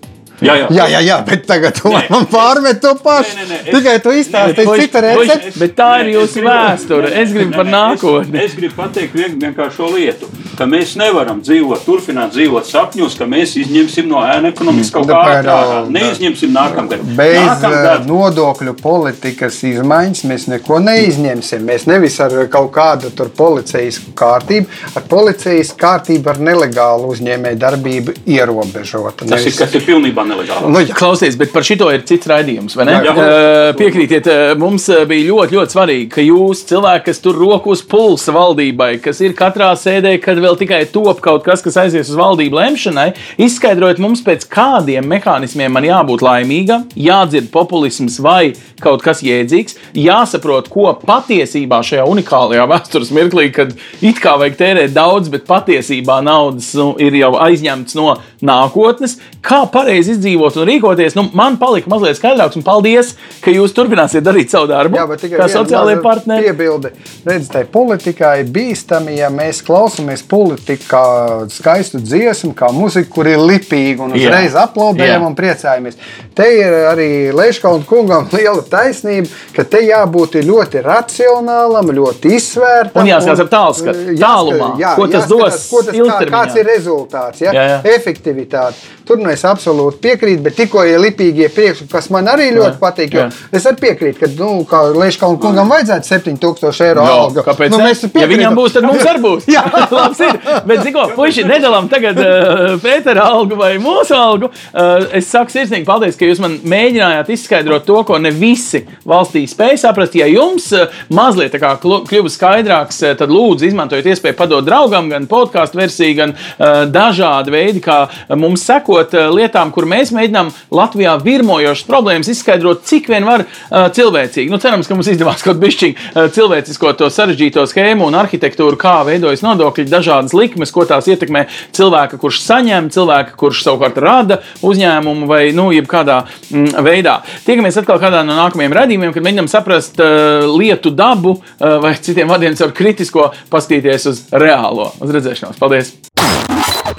[0.43, 3.37] Jā, jā, jā, jā, jā bet tagad tu man pārmet to pašu.
[3.39, 5.53] Nē, nē, nē, Tikai tu izstāstīji citu recepti.
[5.63, 7.13] Bet tā ir jūsu vēsture.
[7.23, 8.41] Es gribu par nākotni.
[8.43, 10.31] Es gribu pateikt vienkāršo lietu,
[10.63, 15.19] ka mēs nevaram dzīvot, turpināt dzīvot sapņos, ka mēs izņemsim no ēna ekonomikas kaut kā
[15.41, 15.57] ārā.
[15.91, 17.03] Neizņemsim nākamgad.
[17.19, 18.07] Bez nākamgad.
[18.07, 21.65] nodokļu politikas izmaiņas mēs neko neizņemsim.
[21.67, 28.15] Mēs nevis ar kaut kādu tur policijas kārtību, ar policijas kārtību ar nelegālu uzņēmēju darbību
[28.31, 29.27] ierobežot.
[29.27, 30.71] Tas ir, kas ir pilnībā nelegāli.
[30.71, 32.99] Nu, Klausies, bet par šito ir cits raidījums, vai ne?
[33.03, 33.75] Jā, jā.
[33.81, 38.93] Piekrītiet, mums bija ļoti, ļoti svarīgi, ka jūs, cilvēki, kas tur roku uz pulsa valdībai,
[39.03, 43.09] kas ir katrā sēdē, kad vēl tikai top kaut kas, kas aizies uz valdību lemšanai,
[43.43, 50.69] izskaidrojiet mums, pēc kādiem mehānismiem man jābūt laimīgam, jādzird populisms vai kaut kas jēdzīgs, jāsaprot,
[50.73, 56.73] ko patiesībā šajā unikālajā vēstures mirklī, kad it kā vajag tērēt daudz, bet patiesībā naudas
[56.79, 61.17] nu, ir jau aizņemts no nākotnes, kā pareizi izdzīvot un rīkoties.
[61.19, 64.99] Nu, man palika mazliet skaidrāks, un paldies, ka jūs turpināsiet darīt savu darbu.
[64.99, 66.51] Jā, bet tikai sociālajie partneri.
[66.51, 66.93] Piebildi.
[67.29, 71.05] Redz, tai politikai bīstami, ja mēs klausāmies politikā
[71.53, 75.99] skaistu dziesmu, kā muziku, kur ir lipīga un uzreiz aplaudējam un priecājamies.
[76.33, 83.05] Te ir arī Leiškauna kungam liela taisnība, ka te jābūt ļoti racionālam, ļoti izsvērtam.
[83.05, 87.45] Un jāskatās ar tālskatu, tālumā, jā, ko tas dos, ko tas, kā, kāds ir rezultāts,
[87.45, 87.53] ja?
[87.53, 87.79] jā, jā.
[87.99, 88.81] efektivitāte.
[89.03, 92.81] Tur nu es absolūti piekrītu, bet tikko ir lipīgie priekšlikumi, kas man arī ļoti jā,
[92.81, 93.17] patīk.
[93.53, 97.43] Es arī piekrītu, ka, nu, kā Leiškauna kungam vajadzētu 7000 eiro algu.
[97.45, 97.75] Kāpēc?
[97.75, 99.49] Nu, mēs ja viņam būs, tad mums arī būs.
[99.51, 99.65] jā,
[100.27, 100.39] ir.
[100.69, 104.51] Bet, ziko, puiši, nedalām tagad uh, Pētera algu vai mūsu algu.
[104.73, 109.45] Uh, es saku sirsnīgi paldies, ka jūs man mēģinājāt izskaidrot to, ko ne visi valstī
[109.51, 110.17] spēj saprast.
[110.19, 115.81] Ja jums uh, mazliet kļuva skaidrāks, uh, tad lūdzu izmantojiet iespēju padot draugam gan podkāstu
[115.81, 118.05] versiju, gan uh, dažādi veidi, kā
[118.39, 123.89] mums sekot uh, lietām, kur mēs mēģinām Latvijā virmojošas problēmas izskaidrot, cik vien var uh,
[123.95, 124.51] cilvēcīgi.
[124.53, 129.01] Nu, cerams, ka mums izdevās kaut bišķiņ uh, cilvēcisko to sarežģīto schēmu un arhitektūru, kā
[129.09, 131.47] veidojas nodokļi, dažādas likmes, ko tās ietekmē
[131.77, 137.21] cilvēka, kurš saņem, cilvēka, kurš savukārt rada uzņēmumu vai, nu, jebkādā mm, veidā.
[137.47, 142.31] Tiekamies atkal kādā no nākamajiem redzējumiem, kad mēģinām saprast uh, lietu dabu uh, vai citiem
[142.31, 144.93] vārdiem caur kritisko paskatīties uz reālo.
[145.01, 145.61] Uz redzēšanos.
[145.61, 145.95] Paldies!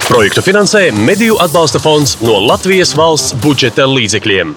[0.04, 4.54] Projektu finansē Mediju atbalsta fonds no Latvijas valsts budžeta līdzekļiem.